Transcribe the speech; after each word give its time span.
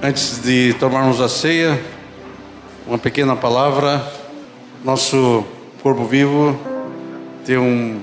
Antes 0.00 0.40
de 0.40 0.74
tomarmos 0.74 1.20
a 1.20 1.28
ceia, 1.28 1.76
uma 2.86 2.96
pequena 2.96 3.34
palavra. 3.34 4.00
Nosso 4.84 5.44
corpo 5.82 6.04
vivo 6.04 6.56
tem 7.44 7.58
um, 7.58 8.00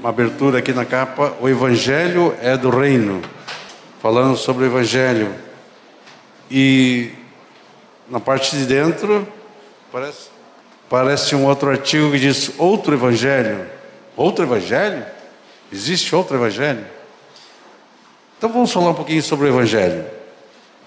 uma 0.00 0.08
abertura 0.08 0.58
aqui 0.58 0.72
na 0.72 0.86
capa. 0.86 1.34
O 1.38 1.50
Evangelho 1.50 2.34
é 2.40 2.56
do 2.56 2.70
Reino, 2.70 3.20
falando 4.00 4.38
sobre 4.38 4.64
o 4.64 4.68
Evangelho. 4.68 5.34
E 6.50 7.10
na 8.08 8.18
parte 8.18 8.56
de 8.56 8.64
dentro, 8.64 9.28
parece, 9.92 10.30
parece 10.88 11.36
um 11.36 11.44
outro 11.44 11.68
artigo 11.68 12.10
que 12.10 12.18
diz 12.18 12.52
outro 12.56 12.94
Evangelho. 12.94 13.66
Outro 14.16 14.46
Evangelho? 14.46 15.04
Existe 15.70 16.14
outro 16.16 16.38
Evangelho? 16.38 16.86
Então 18.38 18.50
vamos 18.50 18.72
falar 18.72 18.92
um 18.92 18.94
pouquinho 18.94 19.22
sobre 19.22 19.44
o 19.44 19.48
Evangelho. 19.50 20.15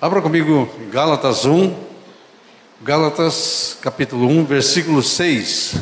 Abra 0.02 0.22
comigo 0.22 0.70
Gálatas 0.90 1.44
1, 1.44 1.76
Gálatas 2.82 3.78
capítulo 3.82 4.30
1, 4.30 4.46
versículo 4.46 5.04
6. 5.04 5.76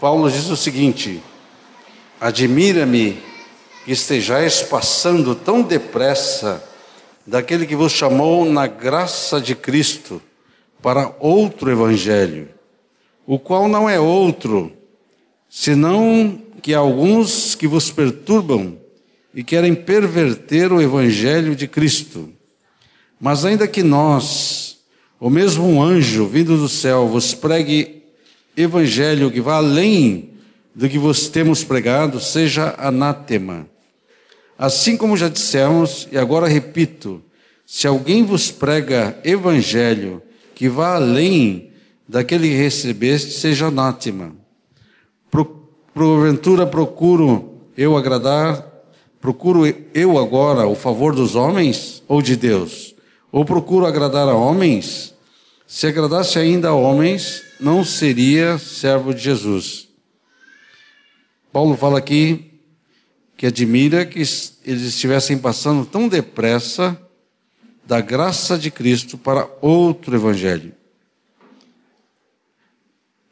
Paulo 0.00 0.30
diz 0.30 0.48
o 0.48 0.56
seguinte: 0.56 1.22
Admira-me 2.18 3.22
que 3.84 3.92
estejais 3.92 4.62
passando 4.62 5.34
tão 5.34 5.60
depressa 5.60 6.64
daquele 7.26 7.66
que 7.66 7.76
vos 7.76 7.92
chamou 7.92 8.46
na 8.46 8.66
graça 8.66 9.38
de 9.38 9.54
Cristo 9.54 10.22
para 10.80 11.14
outro 11.20 11.70
evangelho, 11.70 12.48
o 13.26 13.38
qual 13.38 13.68
não 13.68 13.86
é 13.86 14.00
outro, 14.00 14.72
senão 15.46 16.40
que 16.62 16.72
alguns 16.72 17.54
que 17.54 17.66
vos 17.66 17.90
perturbam 17.90 18.78
e 19.34 19.44
querem 19.44 19.74
perverter 19.74 20.72
o 20.72 20.80
evangelho 20.80 21.54
de 21.54 21.68
Cristo. 21.68 22.32
Mas 23.24 23.44
ainda 23.44 23.68
que 23.68 23.84
nós, 23.84 24.78
ou 25.20 25.30
mesmo 25.30 25.64
um 25.64 25.80
anjo 25.80 26.26
vindo 26.26 26.56
do 26.56 26.68
céu, 26.68 27.06
vos 27.06 27.32
pregue 27.32 28.02
evangelho 28.56 29.30
que 29.30 29.40
vá 29.40 29.58
além 29.58 30.30
do 30.74 30.88
que 30.88 30.98
vos 30.98 31.28
temos 31.28 31.62
pregado, 31.62 32.18
seja 32.18 32.74
anátema. 32.76 33.68
Assim 34.58 34.96
como 34.96 35.16
já 35.16 35.28
dissemos, 35.28 36.08
e 36.10 36.18
agora 36.18 36.48
repito, 36.48 37.22
se 37.64 37.86
alguém 37.86 38.24
vos 38.24 38.50
prega 38.50 39.16
evangelho 39.22 40.20
que 40.52 40.68
vá 40.68 40.96
além 40.96 41.70
daquele 42.08 42.48
que 42.48 42.56
recebeste, 42.56 43.34
seja 43.34 43.66
anátema. 43.66 44.34
Porventura 45.94 46.66
procuro 46.66 47.60
eu 47.76 47.96
agradar, 47.96 48.66
procuro 49.20 49.62
eu 49.94 50.18
agora 50.18 50.66
o 50.66 50.74
favor 50.74 51.14
dos 51.14 51.36
homens 51.36 52.02
ou 52.08 52.20
de 52.20 52.34
Deus? 52.34 52.91
Ou 53.32 53.46
procuro 53.46 53.86
agradar 53.86 54.28
a 54.28 54.34
homens? 54.34 55.14
Se 55.66 55.86
agradasse 55.86 56.38
ainda 56.38 56.68
a 56.68 56.74
homens, 56.74 57.42
não 57.58 57.82
seria 57.82 58.58
servo 58.58 59.14
de 59.14 59.22
Jesus. 59.22 59.88
Paulo 61.50 61.74
fala 61.74 61.98
aqui 61.98 62.52
que 63.34 63.46
admira 63.46 64.04
que 64.04 64.18
eles 64.18 64.58
estivessem 64.64 65.38
passando 65.38 65.86
tão 65.86 66.08
depressa 66.08 67.00
da 67.86 68.02
graça 68.02 68.58
de 68.58 68.70
Cristo 68.70 69.16
para 69.16 69.48
outro 69.62 70.14
evangelho. 70.14 70.74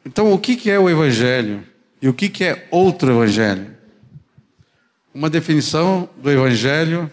Então, 0.03 0.33
o 0.33 0.39
que 0.39 0.69
é 0.69 0.79
o 0.79 0.89
evangelho 0.89 1.63
e 2.01 2.09
o 2.09 2.13
que 2.13 2.43
é 2.43 2.67
outro 2.71 3.11
evangelho? 3.11 3.77
Uma 5.13 5.29
definição 5.29 6.09
do 6.17 6.31
evangelho 6.31 7.09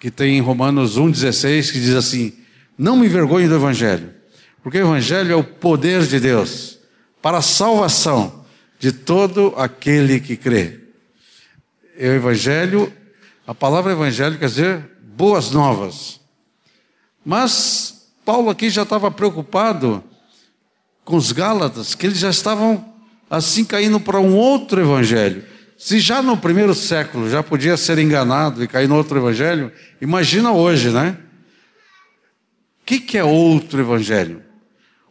que 0.00 0.10
tem 0.10 0.36
em 0.36 0.40
Romanos 0.40 0.98
1,16, 0.98 1.72
que 1.72 1.80
diz 1.80 1.94
assim: 1.94 2.32
Não 2.76 2.96
me 2.96 3.06
envergonhe 3.06 3.48
do 3.48 3.54
Evangelho, 3.54 4.14
porque 4.62 4.78
o 4.78 4.86
Evangelho 4.86 5.32
é 5.32 5.36
o 5.36 5.44
poder 5.44 6.02
de 6.06 6.20
Deus 6.20 6.78
para 7.20 7.38
a 7.38 7.42
salvação 7.42 8.44
de 8.78 8.92
todo 8.92 9.54
aquele 9.56 10.20
que 10.20 10.36
crê. 10.36 10.80
É 11.98 12.08
o 12.08 12.14
Evangelho, 12.14 12.92
a 13.46 13.54
palavra 13.54 13.92
Evangelho 13.92 14.38
quer 14.38 14.48
dizer 14.48 14.84
boas 15.02 15.50
novas. 15.50 16.20
Mas 17.24 18.08
Paulo 18.24 18.50
aqui 18.50 18.70
já 18.70 18.82
estava 18.82 19.10
preocupado 19.10 20.02
com 21.04 21.16
os 21.16 21.32
Gálatas, 21.32 21.94
que 21.94 22.06
eles 22.06 22.18
já 22.18 22.30
estavam 22.30 22.94
assim 23.28 23.64
caindo 23.64 23.98
para 23.98 24.20
um 24.20 24.36
outro 24.36 24.80
Evangelho. 24.80 25.44
Se 25.78 26.00
já 26.00 26.20
no 26.20 26.36
primeiro 26.36 26.74
século 26.74 27.30
já 27.30 27.40
podia 27.40 27.76
ser 27.76 28.00
enganado 28.00 28.64
e 28.64 28.66
cair 28.66 28.88
no 28.88 28.96
outro 28.96 29.16
evangelho, 29.16 29.72
imagina 30.00 30.50
hoje, 30.50 30.90
né? 30.90 31.16
O 32.82 32.84
que, 32.84 32.98
que 32.98 33.16
é 33.16 33.22
outro 33.22 33.78
evangelho? 33.78 34.42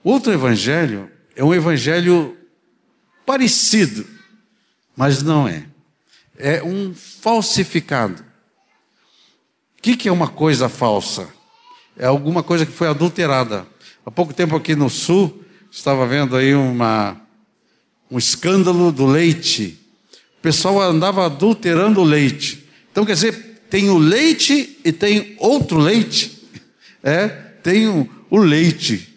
Outro 0.04 0.34
evangelho 0.34 1.10
é 1.38 1.44
um 1.44 1.54
evangelho 1.54 2.38
parecido, 3.26 4.06
mas 4.94 5.24
não 5.24 5.48
é. 5.48 5.66
É 6.38 6.62
um 6.62 6.94
falsificado. 6.94 8.22
O 9.78 9.82
que, 9.82 9.96
que 9.96 10.10
é 10.10 10.12
uma 10.12 10.28
coisa 10.28 10.68
falsa? 10.68 11.30
É 11.96 12.08
alguma 12.08 12.44
coisa 12.44 12.66
que 12.66 12.74
foi 12.74 12.90
adulterada. 12.90 13.66
Há 14.06 14.12
pouco 14.12 14.34
tempo 14.34 14.54
aqui 14.58 14.76
no 14.76 14.90
sul, 14.90 15.46
estava 15.72 16.06
vendo 16.06 16.36
aí 16.36 16.54
uma, 16.54 17.16
um 18.12 18.18
escândalo 18.18 18.92
do 18.92 19.06
leite 19.06 19.87
o 20.40 20.42
pessoal 20.42 20.82
andava 20.82 21.26
adulterando 21.26 22.02
o 22.02 22.04
leite. 22.04 22.68
Então, 22.92 23.06
quer 23.06 23.14
dizer, 23.14 23.62
tem 23.70 23.90
o 23.90 23.98
leite 23.98 24.78
e 24.84 24.92
tem 24.92 25.36
outro 25.40 25.78
leite. 25.78 26.48
É, 27.04 27.28
tem 27.62 27.88
o, 27.88 28.10
o 28.30 28.38
leite 28.38 29.14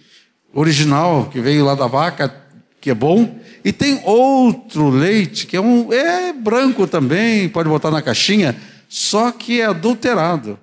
original 0.53 1.29
que 1.31 1.41
veio 1.41 1.65
lá 1.65 1.75
da 1.75 1.87
vaca, 1.87 2.35
que 2.81 2.91
é 2.91 2.95
bom, 2.95 3.39
e 3.65 3.73
tem 3.73 4.01
outro 4.05 4.89
leite 4.89 5.47
que 5.47 5.57
é 5.57 5.61
um 5.61 5.93
é 5.93 6.33
branco 6.33 6.87
também, 6.87 7.49
pode 7.49 7.69
botar 7.69 7.91
na 7.91 8.03
caixinha, 8.03 8.57
só 8.89 9.31
que 9.31 9.61
é 9.61 9.67
adulterado. 9.67 10.59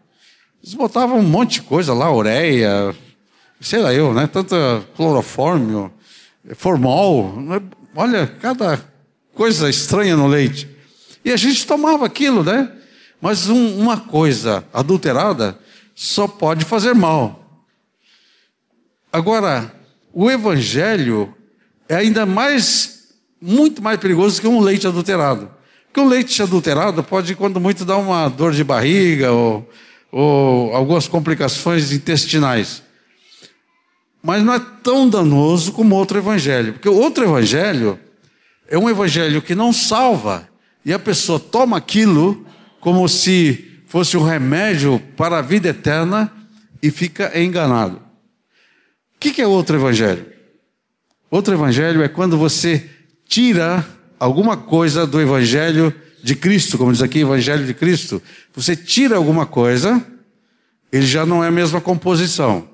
Eles 0.64 0.74
botavam 0.74 1.20
um 1.20 1.24
monte 1.24 1.54
de 1.54 1.62
coisa 1.62 1.94
lá, 1.94 2.14
ureia, 2.14 2.94
sei 3.62 3.80
lá 3.80 3.94
eu, 3.94 4.14
né? 4.14 4.28
Tanta 4.28 4.84
clorofórmio, 4.96 5.92
formol, 6.56 7.40
né? 7.40 7.62
olha, 7.96 8.28
cada 8.28 8.80
coisa 9.38 9.70
estranha 9.70 10.18
no 10.18 10.26
leite. 10.28 10.68
E 11.24 11.32
a 11.32 11.38
gente 11.38 11.66
tomava 11.68 12.06
aquilo, 12.06 12.44
né? 12.44 12.72
Mas 13.22 13.48
um, 13.48 13.80
uma 13.80 13.98
coisa 13.98 14.66
adulterada 14.74 15.58
só 15.94 16.28
pode 16.28 16.66
fazer 16.66 16.94
mal. 16.94 17.64
Agora, 19.14 19.72
o 20.12 20.30
evangelho 20.30 21.34
é 21.88 21.96
ainda 21.96 22.26
mais, 22.26 23.10
muito 23.40 23.82
mais 23.82 24.00
perigoso 24.00 24.42
que 24.42 24.48
um 24.48 24.60
leite 24.60 24.88
adulterado. 24.88 25.52
Porque 25.86 26.02
um 26.02 26.08
leite 26.08 26.42
adulterado 26.42 27.04
pode, 27.04 27.36
quando 27.36 27.60
muito, 27.60 27.86
dar 27.86 27.98
uma 27.98 28.28
dor 28.30 28.52
de 28.52 28.64
barriga 28.64 29.32
ou, 29.32 29.70
ou 30.12 30.76
algumas 30.76 31.08
complicações 31.08 31.92
intestinais. 31.92 32.82
Mas 34.22 34.44
não 34.44 34.54
é 34.54 34.62
tão 34.84 35.08
danoso 35.08 35.72
como 35.72 35.96
outro 35.96 36.18
evangelho. 36.18 36.74
Porque 36.74 36.90
o 36.90 36.96
outro 36.96 37.24
evangelho 37.24 38.00
é 38.68 38.78
um 38.78 38.90
evangelho 38.90 39.42
que 39.42 39.56
não 39.56 39.72
salva, 39.72 40.48
e 40.84 40.94
a 40.94 41.00
pessoa 41.00 41.40
toma 41.40 41.78
aquilo 41.78 42.46
como 42.80 43.08
se 43.08 43.82
fosse 43.88 44.18
um 44.18 44.24
remédio 44.24 45.02
para 45.16 45.40
a 45.40 45.42
vida 45.42 45.70
eterna 45.70 46.32
e 46.82 46.92
fica 46.92 47.38
enganado. 47.40 47.98
O 49.16 49.20
que 49.20 49.42
é 49.42 49.48
outro 49.48 49.76
evangelho? 49.76 50.26
Outro 51.30 51.54
evangelho 51.54 52.04
é 52.04 52.08
quando 52.08 52.38
você 52.38 52.90
tira 53.28 53.86
alguma 54.20 54.56
coisa 54.56 55.06
do 55.06 55.20
evangelho 55.20 55.94
de 56.24 56.36
Cristo, 56.36 56.78
como 56.78 56.92
diz 56.92 57.02
aqui, 57.02 57.20
evangelho 57.20 57.66
de 57.66 57.74
Cristo. 57.74 58.22
Você 58.54 58.76
tira 58.76 59.18
alguma 59.18 59.46
coisa, 59.46 60.06
ele 60.92 61.06
já 61.06 61.26
não 61.26 61.44
é 61.44 61.48
a 61.48 61.52
mesma 61.52 61.82
composição. 61.82 62.68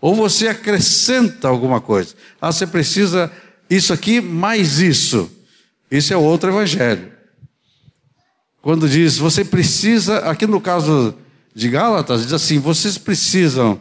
Ou 0.00 0.14
você 0.14 0.48
acrescenta 0.48 1.48
alguma 1.48 1.80
coisa. 1.80 2.14
Ah, 2.40 2.52
você 2.52 2.66
precisa 2.66 3.30
isso 3.68 3.92
aqui 3.92 4.20
mais 4.20 4.78
isso. 4.78 5.30
Isso 5.90 6.12
é 6.12 6.16
outro 6.16 6.50
evangelho. 6.50 7.12
Quando 8.60 8.88
diz, 8.88 9.16
você 9.16 9.44
precisa, 9.44 10.18
aqui 10.20 10.46
no 10.46 10.60
caso 10.60 11.14
de 11.54 11.68
Gálatas, 11.68 12.22
diz 12.22 12.32
assim: 12.32 12.58
vocês 12.58 12.98
precisam 12.98 13.80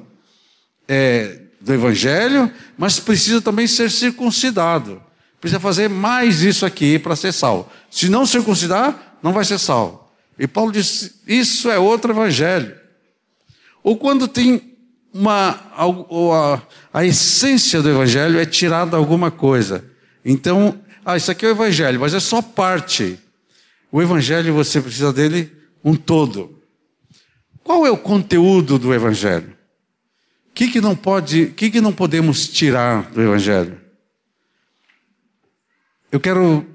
é, 0.88 1.42
do 1.60 1.74
evangelho, 1.74 2.52
mas 2.78 3.00
precisam 3.00 3.42
também 3.42 3.68
ser 3.68 3.92
circuncidado. 3.92 5.02
Precisa 5.42 5.60
fazer 5.60 5.90
mais 5.90 6.42
isso 6.42 6.66
aqui 6.66 6.98
para 6.98 7.16
ser 7.16 7.32
salvo. 7.32 7.70
Se 7.92 8.10
não 8.10 8.26
circuncidar, 8.26 9.18
não 9.22 9.34
vai 9.34 9.46
ser 9.46 9.60
salvo. 9.60 10.08
E 10.40 10.48
Paulo 10.48 10.72
diz: 10.72 11.20
isso 11.28 11.70
é 11.70 11.78
outro 11.78 12.12
evangelho. 12.12 12.76
Ou 13.84 13.98
quando 13.98 14.28
tem 14.28 14.78
uma. 15.14 15.60
A, 15.76 16.62
a 16.94 17.06
essência 17.06 17.82
do 17.82 17.90
evangelho 17.90 18.40
é 18.40 18.46
tirada 18.46 18.96
alguma 18.96 19.32
coisa. 19.32 19.84
Então, 20.24 20.80
ah, 21.08 21.16
isso 21.16 21.32
aqui 21.32 21.46
é 21.46 21.48
o 21.48 21.52
Evangelho, 21.52 22.02
mas 22.02 22.14
é 22.14 22.20
só 22.20 22.42
parte. 22.42 23.18
O 23.90 24.02
Evangelho 24.02 24.54
você 24.54 24.82
precisa 24.82 25.14
dele 25.14 25.50
um 25.82 25.96
todo. 25.96 26.62
Qual 27.64 27.88
é 27.88 27.90
o 27.90 27.96
conteúdo 27.96 28.78
do 28.78 28.94
Evangelho? 28.94 29.56
O 30.50 30.54
que, 30.54 30.68
que 30.68 30.82
não 30.82 30.98
pode, 30.98 31.44
o 31.44 31.54
que, 31.54 31.72
que 31.72 31.80
não 31.80 31.94
podemos 31.94 32.50
tirar 32.50 33.10
do 33.12 33.22
Evangelho? 33.22 33.80
Eu 36.12 36.20
quero, 36.20 36.68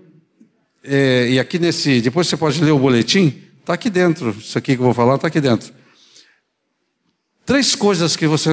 é, 0.83 1.29
e 1.29 1.39
aqui 1.39 1.59
nesse, 1.59 2.01
depois 2.01 2.27
você 2.27 2.37
pode 2.39 2.65
ler 2.65 2.71
o 2.71 2.79
boletim, 2.79 3.39
está 3.61 3.75
aqui 3.75 3.91
dentro, 3.91 4.31
isso 4.31 4.57
aqui 4.57 4.75
que 4.75 4.81
eu 4.81 4.87
vou 4.87 4.95
falar 4.95 5.17
está 5.17 5.29
aqui 5.29 5.43
dentro. 5.43 5.75
Três 7.45 7.75
coisas 7.75 8.17
que 8.17 8.27
você 8.27 8.49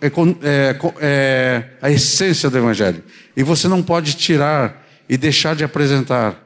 é, 0.00 0.06
é, 0.06 0.78
é, 1.02 1.70
a 1.82 1.90
essência 1.90 2.48
do 2.48 2.56
Evangelho 2.56 3.04
e 3.36 3.42
você 3.42 3.68
não 3.68 3.82
pode 3.82 4.14
tirar 4.14 4.87
e 5.08 5.16
deixar 5.16 5.56
de 5.56 5.64
apresentar. 5.64 6.44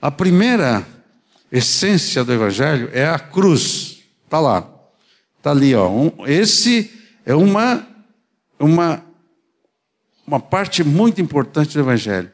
A 0.00 0.10
primeira 0.10 0.86
essência 1.50 2.24
do 2.24 2.32
Evangelho 2.32 2.90
é 2.92 3.06
a 3.06 3.18
cruz. 3.18 4.02
Está 4.24 4.40
lá, 4.40 4.68
está 5.38 5.50
ali, 5.50 5.74
ó. 5.74 5.88
Um, 5.88 6.26
esse 6.26 6.90
é 7.24 7.34
uma 7.34 7.86
uma 8.58 9.04
uma 10.26 10.40
parte 10.40 10.84
muito 10.84 11.20
importante 11.20 11.74
do 11.74 11.80
Evangelho. 11.80 12.30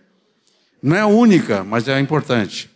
Não 0.82 0.94
é 0.94 1.00
a 1.00 1.06
única, 1.06 1.64
mas 1.64 1.88
é 1.88 1.94
a 1.94 2.00
importante. 2.00 2.70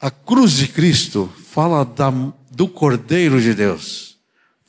A 0.00 0.10
cruz 0.10 0.52
de 0.52 0.68
Cristo 0.68 1.32
fala 1.50 1.84
da, 1.84 2.12
do 2.50 2.66
Cordeiro 2.66 3.40
de 3.40 3.54
Deus 3.54 4.14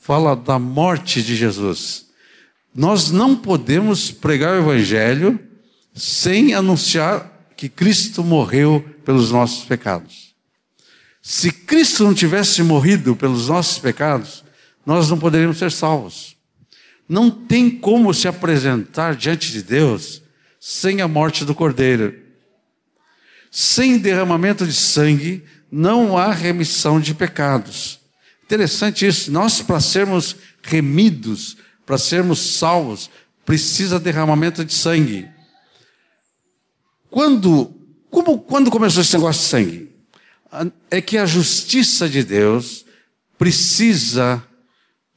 fala 0.06 0.36
da 0.36 0.56
morte 0.56 1.20
de 1.20 1.34
Jesus. 1.34 2.06
Nós 2.72 3.10
não 3.10 3.34
podemos 3.34 4.12
pregar 4.12 4.54
o 4.54 4.60
Evangelho 4.60 5.36
sem 5.96 6.52
anunciar 6.52 7.32
que 7.56 7.70
Cristo 7.70 8.22
morreu 8.22 8.84
pelos 9.02 9.32
nossos 9.32 9.64
pecados. 9.64 10.34
Se 11.22 11.50
Cristo 11.50 12.04
não 12.04 12.12
tivesse 12.12 12.62
morrido 12.62 13.16
pelos 13.16 13.48
nossos 13.48 13.78
pecados, 13.78 14.44
nós 14.84 15.08
não 15.08 15.18
poderíamos 15.18 15.58
ser 15.58 15.72
salvos. 15.72 16.36
Não 17.08 17.30
tem 17.30 17.70
como 17.70 18.12
se 18.12 18.28
apresentar 18.28 19.16
diante 19.16 19.50
de 19.50 19.62
Deus 19.62 20.22
sem 20.60 21.00
a 21.00 21.08
morte 21.08 21.44
do 21.44 21.54
Cordeiro. 21.54 22.14
Sem 23.50 23.96
derramamento 23.96 24.66
de 24.66 24.74
sangue, 24.74 25.44
não 25.72 26.18
há 26.18 26.30
remissão 26.30 27.00
de 27.00 27.14
pecados. 27.14 27.98
Interessante 28.44 29.06
isso. 29.06 29.32
Nós, 29.32 29.62
para 29.62 29.80
sermos 29.80 30.36
remidos, 30.62 31.56
para 31.86 31.96
sermos 31.96 32.38
salvos, 32.38 33.08
precisa 33.46 33.98
derramamento 33.98 34.64
de 34.64 34.74
sangue. 34.74 35.28
Quando, 37.16 37.72
como, 38.10 38.38
quando 38.38 38.70
começou 38.70 39.00
esse 39.00 39.14
negócio 39.14 39.40
de 39.40 39.48
sangue? 39.48 39.90
É 40.90 41.00
que 41.00 41.16
a 41.16 41.24
justiça 41.24 42.06
de 42.10 42.22
Deus 42.22 42.84
precisa 43.38 44.44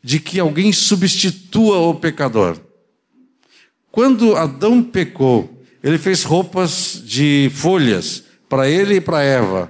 de 0.02 0.18
que 0.18 0.40
alguém 0.40 0.72
substitua 0.72 1.78
o 1.80 1.96
pecador. 1.96 2.58
Quando 3.92 4.38
Adão 4.38 4.82
pecou, 4.82 5.62
ele 5.84 5.98
fez 5.98 6.24
roupas 6.24 7.04
de 7.04 7.52
folhas 7.54 8.24
para 8.48 8.70
ele 8.70 8.96
e 8.96 9.02
para 9.02 9.22
Eva 9.22 9.70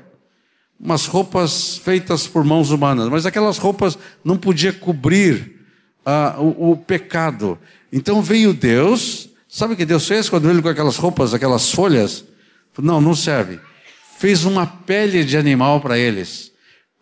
umas 0.79 1.07
roupas 1.07 1.77
feitas 1.79 2.27
por 2.27 2.43
mãos 2.43 2.69
humanas, 2.69 3.09
mas 3.09 3.25
aquelas 3.25 3.57
roupas 3.57 3.97
não 4.23 4.37
podia 4.37 4.71
cobrir 4.71 5.65
ah, 6.05 6.35
o, 6.37 6.73
o, 6.73 6.77
pecado. 6.77 7.57
Então 7.91 8.21
veio 8.21 8.53
Deus, 8.53 9.28
sabe 9.49 9.73
o 9.73 9.77
que 9.77 9.85
Deus 9.85 10.07
fez 10.07 10.29
quando 10.29 10.49
ele 10.49 10.61
com 10.61 10.69
aquelas 10.69 10.95
roupas, 10.95 11.33
aquelas 11.33 11.71
folhas? 11.71 12.23
Não, 12.77 13.01
não 13.01 13.13
serve. 13.13 13.59
Fez 14.17 14.45
uma 14.45 14.65
pele 14.65 15.25
de 15.25 15.35
animal 15.35 15.81
para 15.81 15.97
eles. 15.97 16.51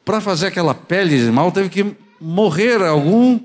Para 0.03 0.19
fazer 0.19 0.47
aquela 0.47 0.73
pele 0.73 1.17
de 1.17 1.23
animal, 1.23 1.51
teve 1.51 1.69
que 1.69 1.95
morrer 2.19 2.81
algum, 2.81 3.39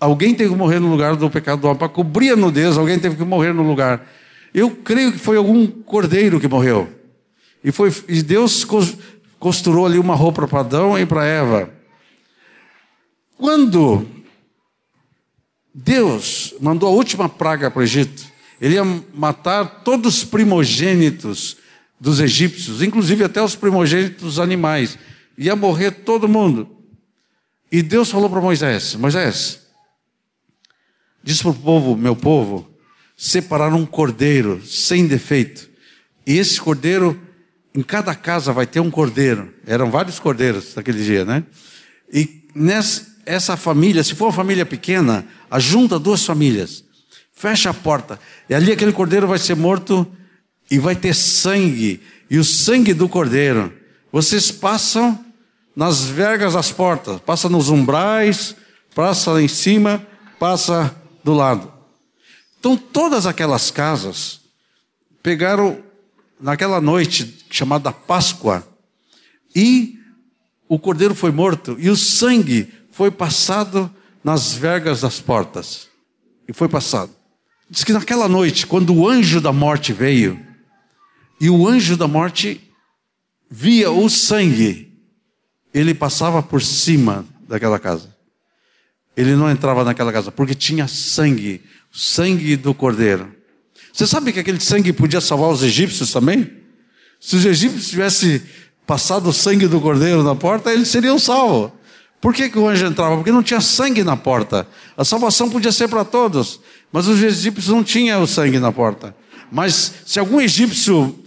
alguém 0.00 0.34
teve 0.34 0.50
que 0.50 0.56
morrer 0.56 0.80
no 0.80 0.90
lugar 0.90 1.14
do 1.14 1.30
pecado 1.30 1.60
do 1.60 1.66
homem. 1.66 1.78
Para 1.78 1.88
cobrir 1.88 2.30
a 2.30 2.36
nudez, 2.36 2.76
alguém 2.76 2.98
teve 2.98 3.16
que 3.16 3.24
morrer 3.24 3.52
no 3.52 3.62
lugar. 3.62 4.08
Eu 4.54 4.70
creio 4.70 5.12
que 5.12 5.18
foi 5.18 5.36
algum 5.36 5.66
cordeiro 5.66 6.40
que 6.40 6.48
morreu. 6.48 6.88
E, 7.62 7.70
foi, 7.70 7.92
e 8.08 8.22
Deus 8.22 8.66
costurou 9.38 9.84
ali 9.84 9.98
uma 9.98 10.14
roupa 10.14 10.48
para 10.48 10.60
Adão 10.60 10.98
e 10.98 11.04
para 11.04 11.24
Eva. 11.24 11.70
Quando 13.36 14.06
Deus 15.74 16.54
mandou 16.60 16.88
a 16.88 16.92
última 16.92 17.28
praga 17.28 17.70
para 17.70 17.80
o 17.80 17.82
Egito, 17.82 18.26
ele 18.60 18.74
ia 18.74 18.84
matar 19.14 19.82
todos 19.82 20.18
os 20.18 20.24
primogênitos 20.24 21.56
dos 22.00 22.20
egípcios, 22.20 22.82
inclusive 22.82 23.24
até 23.24 23.42
os 23.42 23.54
primogênitos 23.54 24.22
dos 24.22 24.38
animais. 24.38 24.98
Ia 25.36 25.54
morrer 25.54 25.90
todo 25.90 26.28
mundo. 26.28 26.68
E 27.70 27.82
Deus 27.82 28.10
falou 28.10 28.28
para 28.28 28.40
Moisés: 28.40 28.94
Moisés, 28.94 29.60
diz 31.22 31.40
para 31.40 31.50
o 31.50 31.54
povo, 31.54 31.96
meu 31.96 32.16
povo, 32.16 32.68
separar 33.16 33.72
um 33.74 33.86
cordeiro 33.86 34.64
sem 34.64 35.06
defeito. 35.06 35.68
E 36.26 36.36
esse 36.36 36.60
cordeiro 36.60 37.20
em 37.74 37.82
cada 37.82 38.14
casa 38.14 38.52
vai 38.52 38.66
ter 38.66 38.80
um 38.80 38.90
cordeiro. 38.90 39.54
Eram 39.66 39.90
vários 39.90 40.18
cordeiros 40.18 40.74
naquele 40.74 41.02
dia, 41.02 41.24
né? 41.24 41.44
E 42.12 42.48
nessa 42.54 43.08
essa 43.28 43.58
família, 43.58 44.02
se 44.02 44.14
for 44.14 44.26
uma 44.26 44.32
família 44.32 44.64
pequena, 44.64 45.26
ajunta 45.50 45.98
duas 45.98 46.24
famílias, 46.24 46.82
fecha 47.38 47.70
a 47.70 47.74
porta, 47.74 48.18
e 48.48 48.54
ali 48.54 48.72
aquele 48.72 48.92
cordeiro 48.92 49.28
vai 49.28 49.38
ser 49.38 49.54
morto 49.54 50.04
e 50.68 50.76
vai 50.76 50.96
ter 50.96 51.14
sangue, 51.14 52.02
e 52.28 52.36
o 52.36 52.42
sangue 52.42 52.92
do 52.92 53.08
cordeiro. 53.08 53.72
Vocês 54.10 54.50
passam 54.50 55.24
nas 55.74 56.04
vergas 56.04 56.54
das 56.54 56.72
portas, 56.72 57.20
passa 57.20 57.48
nos 57.48 57.68
umbrais, 57.68 58.56
passa 58.92 59.30
lá 59.30 59.40
em 59.40 59.46
cima, 59.46 60.04
passa 60.40 60.92
do 61.22 61.32
lado. 61.32 61.72
Então 62.58 62.76
todas 62.76 63.24
aquelas 63.24 63.70
casas 63.70 64.40
pegaram 65.22 65.78
naquela 66.40 66.80
noite 66.80 67.46
chamada 67.48 67.92
Páscoa, 67.92 68.66
e 69.54 69.96
o 70.68 70.76
cordeiro 70.76 71.14
foi 71.14 71.30
morto, 71.30 71.76
e 71.78 71.88
o 71.88 71.96
sangue 71.96 72.74
foi 72.90 73.12
passado 73.12 73.88
nas 74.24 74.52
vergas 74.52 75.02
das 75.02 75.20
portas. 75.20 75.86
E 76.48 76.52
foi 76.52 76.68
passado. 76.68 77.17
Diz 77.70 77.84
que 77.84 77.92
naquela 77.92 78.28
noite, 78.28 78.66
quando 78.66 78.94
o 78.94 79.08
anjo 79.08 79.40
da 79.40 79.52
morte 79.52 79.92
veio, 79.92 80.40
e 81.40 81.50
o 81.50 81.68
anjo 81.68 81.96
da 81.96 82.08
morte 82.08 82.60
via 83.50 83.90
o 83.90 84.08
sangue, 84.08 84.92
ele 85.72 85.94
passava 85.94 86.42
por 86.42 86.62
cima 86.62 87.24
daquela 87.46 87.78
casa. 87.78 88.16
Ele 89.16 89.34
não 89.34 89.50
entrava 89.50 89.84
naquela 89.84 90.12
casa, 90.12 90.30
porque 90.30 90.54
tinha 90.54 90.88
sangue, 90.88 91.62
sangue 91.92 92.56
do 92.56 92.72
cordeiro. 92.72 93.34
Você 93.92 94.06
sabe 94.06 94.32
que 94.32 94.40
aquele 94.40 94.60
sangue 94.60 94.92
podia 94.92 95.20
salvar 95.20 95.50
os 95.50 95.62
egípcios 95.62 96.12
também? 96.12 96.50
Se 97.20 97.36
os 97.36 97.44
egípcios 97.44 97.88
tivessem 97.88 98.40
passado 98.86 99.28
o 99.28 99.32
sangue 99.32 99.66
do 99.66 99.80
cordeiro 99.80 100.22
na 100.22 100.34
porta, 100.34 100.72
eles 100.72 100.88
seriam 100.88 101.18
salvos. 101.18 101.72
Por 102.20 102.34
que, 102.34 102.48
que 102.48 102.58
o 102.58 102.68
anjo 102.68 102.86
entrava? 102.86 103.16
Porque 103.16 103.30
não 103.30 103.42
tinha 103.42 103.60
sangue 103.60 104.02
na 104.02 104.16
porta. 104.16 104.66
A 104.96 105.04
salvação 105.04 105.48
podia 105.48 105.70
ser 105.70 105.88
para 105.88 106.04
todos, 106.04 106.60
mas 106.92 107.06
os 107.06 107.22
egípcios 107.22 107.68
não 107.68 107.84
tinham 107.84 108.22
o 108.22 108.26
sangue 108.26 108.58
na 108.58 108.72
porta. 108.72 109.14
Mas 109.50 109.92
se 110.06 110.18
algum 110.18 110.40
egípcio 110.40 111.18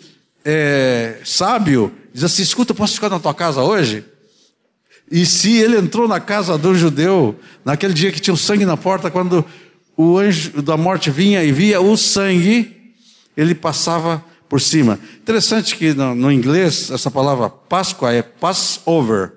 é, 0.44 1.20
sábio 1.24 1.91
diz 2.13 2.24
assim: 2.24 2.41
escuta, 2.41 2.74
posso 2.74 2.96
ficar 2.96 3.10
na 3.10 3.20
tua 3.20 3.34
casa 3.34 3.62
hoje? 3.62 4.03
E 5.12 5.25
se 5.25 5.58
ele 5.58 5.77
entrou 5.77 6.08
na 6.08 6.20
casa 6.20 6.58
do 6.58 6.74
judeu, 6.74 7.38
naquele 7.65 7.94
dia 7.94 8.12
que 8.12 8.20
tinha 8.20 8.34
o 8.34 8.38
sangue 8.38 8.65
na 8.65 8.77
porta, 8.77 9.12
quando 9.12 9.46
o 9.98 10.18
anjo 10.18 10.62
da 10.62 10.77
morte 10.77 11.12
vinha 11.12 11.44
e 11.44 11.51
via 11.51 11.82
o 11.82 11.98
sangue, 11.98 12.94
ele 13.36 13.53
passava 13.53 14.24
por 14.48 14.62
cima. 14.62 15.00
Interessante 15.22 15.75
que 15.75 15.94
no, 15.94 16.15
no 16.15 16.32
inglês 16.32 16.89
essa 16.89 17.12
palavra 17.12 17.50
Páscoa 17.50 18.13
é 18.13 18.22
Passover. 18.22 19.34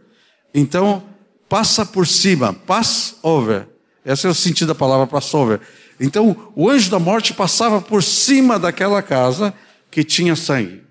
Então, 0.55 1.03
passa 1.49 1.85
por 1.85 2.07
cima, 2.07 2.53
Passover. 2.53 3.67
Esse 4.05 4.27
é 4.27 4.31
o 4.31 4.35
sentido 4.35 4.69
da 4.69 4.75
palavra 4.75 5.07
Passover. 5.07 5.61
Então, 6.05 6.53
o 6.55 6.69
anjo 6.69 6.91
da 6.91 6.99
morte 6.99 7.33
passava 7.33 7.81
por 7.81 8.03
cima 8.03 8.59
daquela 8.59 9.03
casa 9.03 9.55
que 9.91 10.05
tinha 10.05 10.37
sangue. 10.37 10.83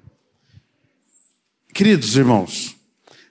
Queridos 1.73 2.15
irmãos, 2.15 2.75